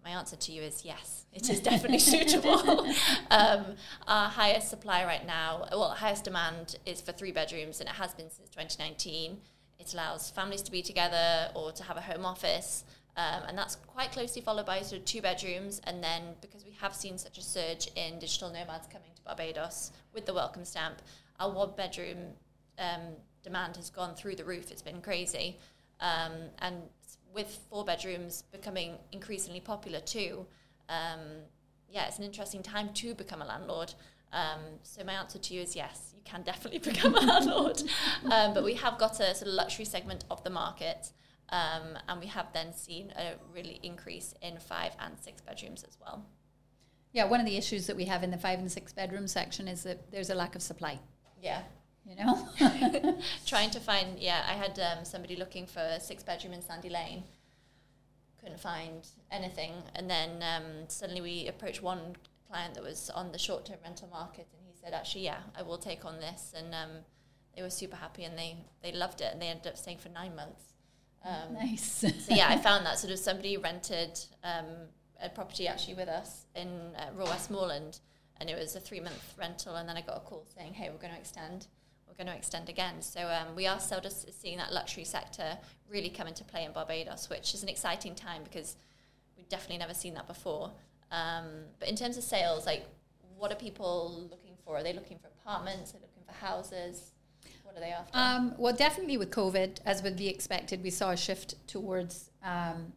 My 0.03 0.11
answer 0.11 0.35
to 0.35 0.51
you 0.51 0.61
is 0.61 0.83
yes, 0.83 1.25
it 1.31 1.49
is 1.49 1.61
definitely 1.61 1.99
suitable. 1.99 2.85
um, 3.31 3.65
our 4.05 4.29
highest 4.29 4.69
supply 4.69 5.05
right 5.05 5.25
now, 5.25 5.65
well, 5.71 5.89
highest 5.89 6.25
demand 6.25 6.77
is 6.85 6.99
for 6.99 7.13
three 7.13 7.31
bedrooms, 7.31 7.79
and 7.79 7.87
it 7.87 7.95
has 7.95 8.13
been 8.13 8.29
since 8.29 8.49
2019. 8.49 9.37
It 9.79 9.93
allows 9.93 10.29
families 10.29 10.61
to 10.63 10.71
be 10.71 10.81
together 10.81 11.49
or 11.55 11.71
to 11.71 11.83
have 11.83 11.95
a 11.95 12.01
home 12.01 12.25
office, 12.25 12.83
um, 13.15 13.43
and 13.47 13.57
that's 13.57 13.75
quite 13.75 14.11
closely 14.11 14.41
followed 14.41 14.65
by 14.65 14.81
sort 14.81 14.99
of 14.99 15.05
two 15.05 15.21
bedrooms. 15.21 15.79
And 15.85 16.03
then 16.03 16.35
because 16.41 16.65
we 16.65 16.75
have 16.81 16.93
seen 16.93 17.17
such 17.17 17.37
a 17.37 17.41
surge 17.41 17.87
in 17.95 18.19
digital 18.19 18.49
nomads 18.49 18.87
coming 18.87 19.09
to 19.15 19.21
Barbados 19.23 19.91
with 20.13 20.25
the 20.25 20.33
welcome 20.33 20.65
stamp, 20.65 21.01
our 21.39 21.51
one 21.51 21.71
bedroom 21.77 22.17
um, 22.77 23.15
demand 23.43 23.75
has 23.77 23.89
gone 23.89 24.15
through 24.15 24.35
the 24.35 24.45
roof. 24.45 24.71
It's 24.71 24.81
been 24.81 25.01
crazy. 25.01 25.59
Um, 25.99 26.31
and 26.59 26.77
with 27.33 27.59
four 27.69 27.85
bedrooms 27.85 28.43
becoming 28.51 28.95
increasingly 29.11 29.59
popular 29.59 29.99
too, 29.99 30.45
um, 30.89 31.19
yeah, 31.89 32.07
it's 32.07 32.17
an 32.17 32.23
interesting 32.23 32.63
time 32.63 32.93
to 32.93 33.13
become 33.13 33.41
a 33.41 33.45
landlord. 33.45 33.93
Um, 34.31 34.59
so 34.81 35.03
my 35.03 35.13
answer 35.13 35.37
to 35.37 35.53
you 35.53 35.61
is 35.61 35.75
yes, 35.75 36.13
you 36.15 36.21
can 36.25 36.41
definitely 36.41 36.79
become 36.91 37.15
a 37.15 37.21
landlord. 37.21 37.83
Um, 38.31 38.53
but 38.53 38.63
we 38.63 38.73
have 38.75 38.97
got 38.97 39.19
a 39.19 39.35
sort 39.35 39.47
of 39.47 39.53
luxury 39.53 39.85
segment 39.85 40.25
of 40.31 40.43
the 40.43 40.49
market, 40.49 41.11
um, 41.49 41.97
and 42.07 42.19
we 42.19 42.27
have 42.27 42.47
then 42.53 42.73
seen 42.73 43.13
a 43.15 43.33
really 43.53 43.79
increase 43.83 44.33
in 44.41 44.57
five 44.57 44.93
and 44.99 45.17
six 45.19 45.41
bedrooms 45.41 45.83
as 45.83 45.97
well. 46.01 46.25
Yeah, 47.11 47.25
one 47.25 47.39
of 47.39 47.45
the 47.45 47.57
issues 47.57 47.85
that 47.85 47.95
we 47.95 48.05
have 48.05 48.23
in 48.23 48.31
the 48.31 48.39
five 48.39 48.57
and 48.57 48.71
six 48.71 48.91
bedroom 48.91 49.27
section 49.27 49.67
is 49.67 49.83
that 49.83 50.11
there's 50.11 50.31
a 50.31 50.35
lack 50.35 50.55
of 50.55 50.63
supply. 50.63 50.99
Yeah. 51.39 51.61
You 52.05 52.17
know, 52.17 52.49
trying 53.45 53.69
to 53.71 53.79
find 53.79 54.19
yeah 54.19 54.43
i 54.47 54.53
had 54.53 54.77
um, 54.77 55.05
somebody 55.05 55.37
looking 55.37 55.65
for 55.65 55.79
a 55.79 55.99
six 55.99 56.21
bedroom 56.21 56.53
in 56.53 56.61
sandy 56.61 56.89
lane. 56.89 57.23
Couldn't 58.41 58.59
find 58.59 59.07
anything. 59.31 59.71
And 59.95 60.09
then 60.09 60.43
um, 60.43 60.65
suddenly 60.89 61.21
we 61.21 61.47
approached 61.47 61.81
one 61.81 62.17
client 62.49 62.73
that 62.73 62.83
was 62.83 63.09
on 63.09 63.31
the 63.31 63.39
short 63.39 63.65
term 63.65 63.77
rental 63.83 64.09
market 64.09 64.47
and 64.51 64.61
he 64.67 64.73
said 64.75 64.93
actually 64.93 65.23
yeah 65.23 65.39
i 65.57 65.61
will 65.61 65.77
take 65.77 66.03
on 66.03 66.19
this. 66.19 66.53
And 66.55 66.73
um, 66.73 66.89
they 67.55 67.61
were 67.61 67.69
super 67.69 67.95
happy 67.95 68.23
and 68.25 68.37
they 68.37 68.57
they 68.81 68.91
loved 68.91 69.21
it 69.21 69.29
and 69.31 69.41
they 69.41 69.47
ended 69.47 69.67
up 69.67 69.77
staying 69.77 69.99
for 69.99 70.09
nine 70.09 70.35
months. 70.35 70.73
Um, 71.25 71.53
nice. 71.53 72.03
so 72.27 72.35
yeah 72.35 72.49
i 72.49 72.57
found 72.57 72.85
that 72.85 72.99
sort 72.99 73.13
of 73.13 73.17
somebody 73.17 73.55
rented 73.55 74.19
um, 74.43 74.65
a 75.21 75.29
property 75.29 75.69
actually 75.69 75.93
with 75.93 76.09
us 76.09 76.47
in 76.53 76.67
uh, 76.97 77.11
Royal 77.15 77.29
Westmoreland 77.29 77.99
and 78.41 78.49
it 78.49 78.59
was 78.59 78.75
a 78.75 78.81
three 78.81 78.99
month 78.99 79.33
rental 79.39 79.75
and 79.77 79.87
then 79.87 79.95
i 79.95 80.01
got 80.01 80.17
a 80.17 80.19
call 80.19 80.45
saying 80.53 80.73
hey 80.73 80.89
we're 80.89 80.97
going 80.97 81.13
to 81.13 81.17
extend 81.17 81.67
we're 82.13 82.23
going 82.23 82.33
to 82.33 82.37
extend 82.37 82.69
again. 82.69 83.01
So 83.01 83.21
um, 83.21 83.55
we 83.55 83.65
are 83.65 83.79
still 83.79 83.99
just 83.99 84.39
seeing 84.39 84.57
that 84.57 84.71
luxury 84.71 85.03
sector 85.03 85.57
really 85.89 86.09
come 86.09 86.27
into 86.27 86.43
play 86.43 86.63
in 86.63 86.71
Barbados, 86.71 87.29
which 87.29 87.53
is 87.53 87.63
an 87.63 87.69
exciting 87.69 88.13
time 88.13 88.43
because 88.43 88.75
we've 89.35 89.49
definitely 89.49 89.79
never 89.79 89.93
seen 89.93 90.13
that 90.13 90.27
before. 90.27 90.71
Um, 91.11 91.45
but 91.79 91.89
in 91.89 91.95
terms 91.95 92.17
of 92.17 92.23
sales, 92.23 92.65
like 92.65 92.85
what 93.37 93.51
are 93.51 93.55
people 93.55 94.27
looking 94.29 94.53
for? 94.63 94.77
Are 94.77 94.83
they 94.83 94.93
looking 94.93 95.17
for 95.17 95.27
apartments? 95.27 95.91
Are 95.91 95.97
they 95.97 96.01
looking 96.01 96.23
for 96.25 96.33
houses? 96.33 97.11
What 97.63 97.75
are 97.75 97.79
they 97.79 97.91
after? 97.91 98.11
Um, 98.17 98.53
well, 98.57 98.73
definitely 98.73 99.17
with 99.17 99.31
COVID, 99.31 99.79
as 99.85 100.03
would 100.03 100.15
be 100.15 100.27
expected, 100.27 100.83
we 100.83 100.91
saw 100.91 101.11
a 101.11 101.17
shift 101.17 101.55
towards 101.67 102.29
um, 102.43 102.93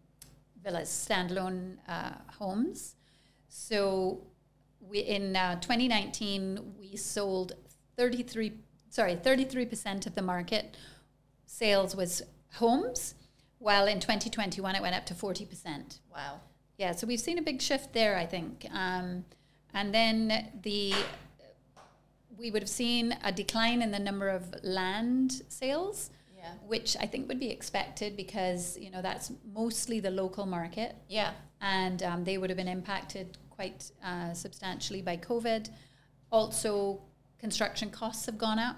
villas, 0.63 0.89
standalone 0.89 1.77
uh, 1.89 2.13
homes. 2.39 2.97
So 3.49 4.27
we 4.81 5.01
in 5.01 5.35
uh, 5.35 5.59
2019 5.61 6.75
we 6.79 6.97
sold 6.97 7.55
33 7.97 8.53
sorry 8.97 9.15
33% 9.15 10.07
of 10.07 10.15
the 10.15 10.23
market 10.23 10.75
sales 11.45 11.95
was 11.95 12.23
homes, 12.55 13.15
while 13.59 13.87
in 13.87 14.01
2021 14.01 14.75
it 14.75 14.81
went 14.81 14.97
up 14.97 15.05
to 15.07 15.15
40%. 15.15 15.99
wow. 16.13 16.41
Yeah, 16.79 16.93
so 16.93 17.07
we've 17.07 17.21
seen 17.21 17.39
a 17.39 17.43
big 17.43 17.61
shift 17.63 17.93
there, 17.95 18.17
I 18.19 18.27
think. 18.27 18.67
Um, 18.73 19.25
and 19.73 19.95
then 19.95 20.49
the 20.63 20.95
we 22.39 22.51
would 22.51 22.61
have 22.63 22.69
seen 22.85 23.17
a 23.25 23.33
decline 23.33 23.81
in 23.81 23.91
the 23.93 23.99
number 23.99 24.29
of 24.29 24.43
land 24.63 25.43
sales, 25.49 26.11
Yeah. 26.37 26.53
Which 26.67 26.97
I 27.01 27.07
think 27.07 27.29
would 27.29 27.41
be 27.41 27.51
expected 27.51 28.15
because 28.17 28.79
you 28.79 28.91
know 28.91 29.03
that's 29.03 29.33
mostly 29.61 30.01
the 30.01 30.11
local 30.11 30.47
market, 30.47 30.97
Yeah. 31.09 31.33
and 31.61 32.03
um, 32.03 32.25
they 32.25 32.37
would 32.39 32.51
have 32.51 32.59
been 32.59 32.75
impacted 32.81 33.39
quite 33.51 33.91
uh, 34.05 34.33
substantially 34.35 35.03
by 35.03 35.17
COVID. 35.17 35.71
Also, 36.31 37.01
construction 37.39 37.91
costs 37.91 38.27
have 38.27 38.37
gone 38.39 38.59
up. 38.59 38.77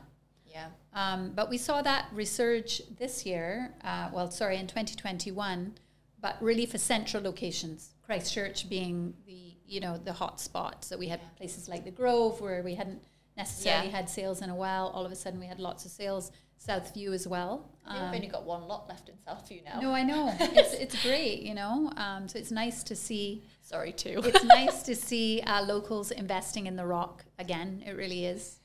Yeah. 0.58 0.68
Um, 0.94 1.32
but 1.34 1.48
we 1.50 1.58
saw 1.58 1.82
that 1.82 2.06
resurge 2.14 2.80
this 2.98 3.24
year, 3.24 3.74
uh, 3.84 4.08
well, 4.12 4.30
sorry, 4.30 4.56
in 4.56 4.66
2021, 4.66 5.74
but 6.20 6.36
really 6.40 6.66
for 6.66 6.78
central 6.78 7.22
locations, 7.22 7.94
Christchurch 8.04 8.68
being 8.68 9.14
the, 9.26 9.54
you 9.66 9.80
know, 9.80 9.96
the 9.98 10.12
hot 10.12 10.40
spot. 10.40 10.84
So 10.84 10.96
we 10.96 11.08
had 11.08 11.20
places 11.36 11.68
like 11.68 11.84
the 11.84 11.90
Grove 11.92 12.40
where 12.40 12.62
we 12.62 12.74
hadn't 12.74 13.02
necessarily 13.36 13.88
Yeah. 13.90 13.96
had 13.98 14.10
sales 14.10 14.42
in 14.42 14.50
a 14.50 14.54
while. 14.54 14.86
All 14.94 15.04
of 15.06 15.12
a 15.12 15.16
sudden 15.16 15.38
we 15.38 15.46
had 15.46 15.60
lots 15.60 15.84
of 15.84 15.90
sales. 15.92 16.32
Southview 16.68 17.14
as 17.14 17.24
well. 17.28 17.70
Um, 17.86 17.94
we've 18.06 18.14
only 18.16 18.26
got 18.26 18.44
one 18.44 18.66
lot 18.66 18.88
left 18.88 19.08
in 19.08 19.14
Southview 19.26 19.64
now. 19.64 19.80
no, 19.80 19.92
I 19.92 20.02
know. 20.02 20.34
It's, 20.40 20.72
it's 20.74 21.02
great, 21.04 21.42
you 21.42 21.54
know. 21.54 21.92
Um, 21.96 22.26
so 22.26 22.36
it's 22.36 22.50
nice 22.50 22.82
to 22.90 22.96
see 22.96 23.44
Sorry, 23.62 23.92
too. 23.92 24.20
it's 24.24 24.42
nice 24.42 24.82
to 24.88 24.96
see 24.96 25.40
uh, 25.42 25.62
locals 25.62 26.10
investing 26.10 26.66
in 26.66 26.74
the 26.74 26.84
rock 26.84 27.24
again. 27.38 27.84
It 27.86 27.92
really 27.92 28.24
is. 28.26 28.58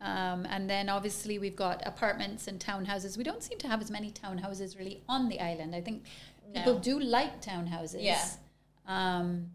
Um, 0.00 0.46
and 0.50 0.68
then 0.68 0.88
obviously 0.88 1.38
we've 1.38 1.56
got 1.56 1.82
apartments 1.86 2.48
and 2.48 2.60
townhouses. 2.60 3.16
We 3.16 3.24
don't 3.24 3.42
seem 3.42 3.58
to 3.58 3.68
have 3.68 3.80
as 3.80 3.90
many 3.90 4.10
townhouses 4.10 4.78
really 4.78 5.02
on 5.08 5.28
the 5.28 5.40
island. 5.40 5.74
I 5.74 5.80
think 5.80 6.04
people 6.54 6.78
do 6.78 7.00
like 7.00 7.40
townhouses. 7.42 8.02
Yeah. 8.02 8.24
Um, 8.86 9.50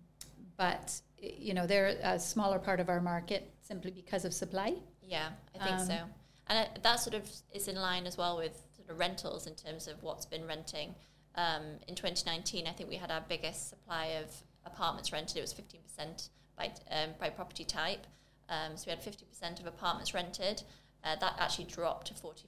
but 0.58 1.00
you 1.18 1.54
know 1.54 1.68
they're 1.68 1.96
a 2.04 2.20
smaller 2.20 2.60
part 2.60 2.80
of 2.80 2.90
our 2.90 3.00
market 3.02 3.52
simply 3.62 3.92
because 3.92 4.26
of 4.26 4.34
supply. 4.34 4.76
Yeah, 5.02 5.30
I 5.56 5.64
think 5.64 5.80
Um, 5.80 5.86
so. 5.88 6.00
And 6.48 6.70
that 6.84 7.00
sort 7.00 7.14
of 7.14 7.30
is 7.54 7.68
in 7.68 7.76
line 7.76 8.06
as 8.08 8.18
well 8.18 8.38
with 8.38 8.62
sort 8.76 8.90
of 8.90 9.00
rentals 9.00 9.48
in 9.48 9.56
terms 9.56 9.88
of 9.88 10.02
what's 10.04 10.26
been 10.26 10.46
renting. 10.46 10.96
Um, 11.36 11.64
in 11.88 11.96
2019, 11.96 12.68
I 12.68 12.72
think 12.72 12.90
we 12.90 12.98
had 12.98 13.10
our 13.12 13.22
biggest 13.22 13.70
supply 13.70 14.06
of 14.22 14.26
apartments 14.66 15.14
rented. 15.14 15.38
It 15.38 15.42
was 15.42 15.54
15% 15.54 16.30
by, 16.58 16.72
um, 16.90 17.12
by 17.20 17.30
property 17.30 17.64
type. 17.64 18.06
Um, 18.52 18.76
so 18.76 18.84
we 18.88 18.92
had 18.92 19.02
50% 19.02 19.60
of 19.62 19.66
apartments 19.66 20.14
rented. 20.14 20.62
Uh, 21.04 21.16
that 21.16 21.36
actually 21.40 21.66
dropped 21.66 22.08
to 22.08 22.14
45% 22.14 22.44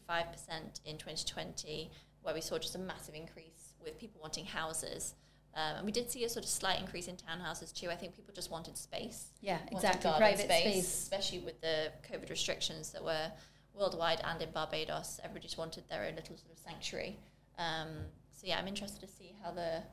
in 0.86 0.98
2020, 0.98 1.90
where 2.22 2.36
we 2.36 2.42
saw 2.42 2.60
just 2.60 2.76
a 2.76 2.80
massive 2.80 3.16
increase 3.16 3.74
with 3.84 3.98
people 3.98 4.22
wanting 4.22 4.46
houses. 4.46 5.16
Um, 5.56 5.78
and 5.78 5.86
we 5.86 5.92
did 5.92 6.12
see 6.12 6.24
a 6.24 6.30
sort 6.30 6.46
of 6.46 6.50
slight 6.50 6.80
increase 6.80 7.08
in 7.08 7.16
townhouses 7.16 7.74
too. 7.74 7.90
I 7.90 7.96
think 7.96 8.16
people 8.16 8.34
just 8.34 8.52
wanted 8.52 8.78
space 8.78 9.28
Yeah, 9.42 9.60
exactly. 9.72 10.12
Private 10.18 10.46
space. 10.46 10.86
especially 11.04 11.40
with 11.40 11.62
the 11.62 11.92
COVID 12.12 12.30
restrictions 12.30 12.92
that 12.92 13.04
were 13.04 13.32
worldwide 13.74 14.22
and 14.24 14.42
in 14.42 14.52
Barbados. 14.52 15.20
Everybody 15.24 15.48
just 15.48 15.58
wanted 15.58 15.88
their 15.90 16.06
own 16.06 16.16
little 16.16 16.38
sort 16.38 16.52
of 16.52 16.60
sanctuary. 16.60 17.18
Um, 17.58 17.90
so 18.32 18.48
yeah, 18.48 18.58
I'm 18.58 18.68
interested 18.68 19.02
to 19.02 19.08
see 19.08 19.36
how 19.44 19.52
the 19.52 19.84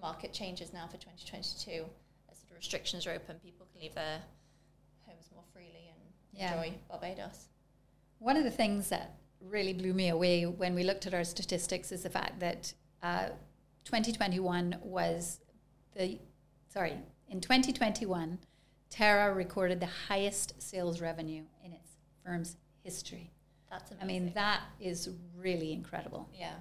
market 0.00 0.32
changes 0.32 0.72
now 0.72 0.86
for 0.86 0.98
2022. 0.98 1.84
As 2.30 2.38
sort 2.38 2.50
of 2.50 2.56
restrictions 2.56 3.06
are 3.06 3.12
open, 3.12 3.36
people 3.42 3.66
can 3.72 3.82
leave 3.82 3.94
their 3.94 4.20
homes 5.06 5.28
more 5.34 5.44
freely 5.52 5.88
and 5.92 6.00
Yeah. 6.32 6.54
enjoy 6.62 6.76
Barbados. 6.88 7.48
One 8.18 8.36
of 8.36 8.44
the 8.44 8.50
things 8.50 8.88
that 8.88 9.16
really 9.40 9.72
blew 9.74 9.92
me 9.94 10.08
away 10.08 10.46
when 10.46 10.74
we 10.74 10.82
looked 10.84 11.06
at 11.06 11.14
our 11.14 11.24
statistics 11.24 11.92
is 11.92 12.02
the 12.02 12.10
fact 12.10 12.40
that 12.40 12.72
uh, 13.02 13.28
2021 13.84 14.78
was 14.82 15.40
the, 15.94 16.18
sorry, 16.68 16.96
in 17.28 17.40
2021, 17.40 18.38
Terra 18.90 19.32
recorded 19.34 19.80
the 19.80 19.86
highest 20.08 20.60
sales 20.62 21.00
revenue 21.00 21.44
in 21.62 21.72
its 21.72 21.90
firm's 22.24 22.56
history. 22.82 23.30
That's 23.70 23.90
amazing. 23.90 24.04
I 24.04 24.06
mean, 24.06 24.32
that 24.34 24.60
is 24.80 25.10
really 25.36 25.72
incredible. 25.72 26.28
yeah, 26.32 26.54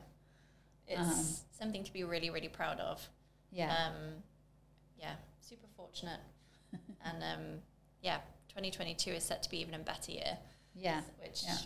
it's 0.88 1.00
Um, 1.00 1.26
something 1.52 1.84
to 1.84 1.94
be 1.94 2.04
really, 2.04 2.30
really 2.30 2.50
proud 2.50 2.80
of. 2.80 3.08
Yeah. 3.52 3.74
Um, 3.88 4.24
yeah, 4.98 5.16
super 5.42 5.68
fortunate. 5.78 6.20
and 7.06 7.24
um, 7.24 7.62
yeah, 8.02 8.20
2022 8.56 9.12
is 9.12 9.24
set 9.24 9.44
to 9.44 9.50
be 9.50 9.60
even 9.60 9.74
a 9.74 9.80
better 9.80 10.12
year. 10.12 10.38
yeah. 10.76 11.02
Which 11.22 11.44
yeah. 11.44 11.58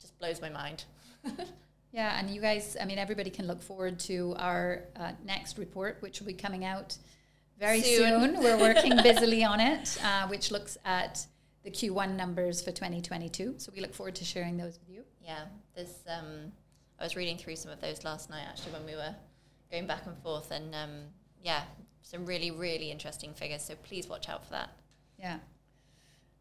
just 0.00 0.18
blows 0.18 0.40
my 0.40 0.50
mind. 0.50 0.84
Yeah, 1.96 2.18
and 2.18 2.28
you 2.28 2.42
guys, 2.42 2.76
I 2.78 2.84
mean, 2.84 2.98
everybody 2.98 3.30
can 3.30 3.46
look 3.46 3.62
forward 3.62 3.98
to 4.00 4.34
our 4.38 4.82
uh, 4.96 5.12
next 5.24 5.56
report, 5.56 5.96
which 6.00 6.20
will 6.20 6.26
be 6.26 6.34
coming 6.34 6.62
out 6.62 6.94
very 7.58 7.80
soon. 7.80 8.34
Soon. 8.34 8.42
We're 8.42 8.58
working 8.58 8.96
busily 9.02 9.44
on 9.44 9.60
it, 9.60 9.96
uh, 10.04 10.28
which 10.28 10.50
looks 10.50 10.76
at 10.84 11.26
the 11.64 11.70
Q1 11.70 12.14
numbers 12.14 12.60
for 12.60 12.70
2022. 12.70 13.54
So 13.56 13.72
we 13.74 13.80
look 13.80 13.94
forward 13.94 14.14
to 14.16 14.26
sharing 14.26 14.58
those 14.58 14.78
with 14.78 14.94
you. 14.94 15.04
Yeah, 15.24 15.44
there's. 15.74 15.94
Um, 16.06 16.52
I 17.00 17.04
was 17.04 17.16
reading 17.16 17.38
through 17.38 17.56
some 17.56 17.72
of 17.72 17.80
those 17.80 18.04
last 18.04 18.28
night 18.28 18.44
actually 18.46 18.72
when 18.72 18.84
we 18.84 18.94
were 18.94 19.14
going 19.70 19.86
back 19.86 20.06
and 20.06 20.18
forth, 20.18 20.50
and 20.50 20.74
um, 20.74 20.90
yeah, 21.42 21.62
some 22.02 22.26
really 22.26 22.50
really 22.50 22.90
interesting 22.90 23.32
figures. 23.32 23.62
So 23.62 23.74
please 23.74 24.06
watch 24.06 24.28
out 24.28 24.44
for 24.44 24.50
that. 24.50 24.70
Yeah. 25.18 25.38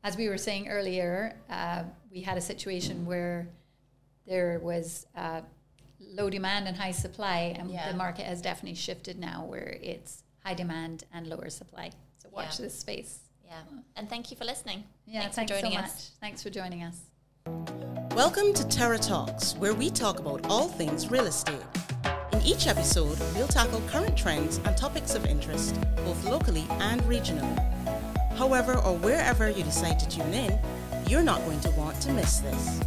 As 0.05 0.15
we 0.15 0.29
were 0.29 0.37
saying 0.37 0.67
earlier, 0.67 1.35
uh, 1.49 1.81
we 2.11 2.21
had 2.21 2.37
a 2.37 2.41
situation 2.41 3.07
where 3.07 3.47
there 4.27 4.59
was 4.59 5.07
uh, 5.17 5.41
low 5.99 6.29
demand 6.29 6.67
and 6.67 6.77
high 6.77 6.91
supply, 6.91 7.55
and 7.57 7.71
Yeah. 7.71 7.91
the 7.91 7.97
market 7.97 8.27
has 8.27 8.39
definitely 8.39 8.75
shifted 8.75 9.17
now 9.17 9.45
where 9.45 9.79
it's 9.81 10.21
high 10.43 10.53
demand 10.53 11.05
and 11.11 11.25
lower 11.25 11.49
supply. 11.49 11.89
So 12.21 12.29
watch 12.31 12.59
Yeah. 12.59 12.65
this 12.65 12.77
space. 12.79 13.21
Yeah, 13.43 13.63
and 13.95 14.07
thank 14.07 14.29
you 14.29 14.37
for 14.37 14.45
listening. 14.45 14.83
Yeah, 15.07 15.21
thanks, 15.21 15.37
thanks, 15.37 15.51
for 15.51 15.57
joining 15.57 15.71
so 15.75 15.81
much. 15.81 15.89
us. 15.89 16.11
Thanks 16.21 16.43
for 16.43 16.51
joining 16.51 16.83
us. 16.83 16.97
Welcome 18.15 18.53
to 18.53 18.67
Terra 18.67 18.99
Talks, 18.99 19.55
where 19.55 19.73
we 19.73 19.89
talk 19.89 20.19
about 20.19 20.45
all 20.51 20.67
things 20.67 21.09
real 21.09 21.25
estate. 21.25 21.65
In 22.31 22.43
each 22.43 22.67
episode, 22.67 23.17
we'll 23.33 23.47
tackle 23.47 23.81
current 23.87 24.15
trends 24.15 24.59
and 24.65 24.77
topics 24.77 25.15
of 25.15 25.25
interest, 25.25 25.73
both 25.95 26.23
locally 26.25 26.65
and 26.69 27.01
regionally. 27.05 27.74
However, 28.36 28.78
or 28.80 28.98
wherever 28.98 29.50
you 29.50 29.63
decide 29.63 29.98
to 30.00 30.08
tune 30.10 30.34
in, 30.34 30.60
you're 31.08 31.24
not 31.24 31.43
going 31.45 31.60
to 31.62 31.69
want 31.71 32.00
to 32.02 32.13
miss 32.13 32.39
this. 32.39 32.82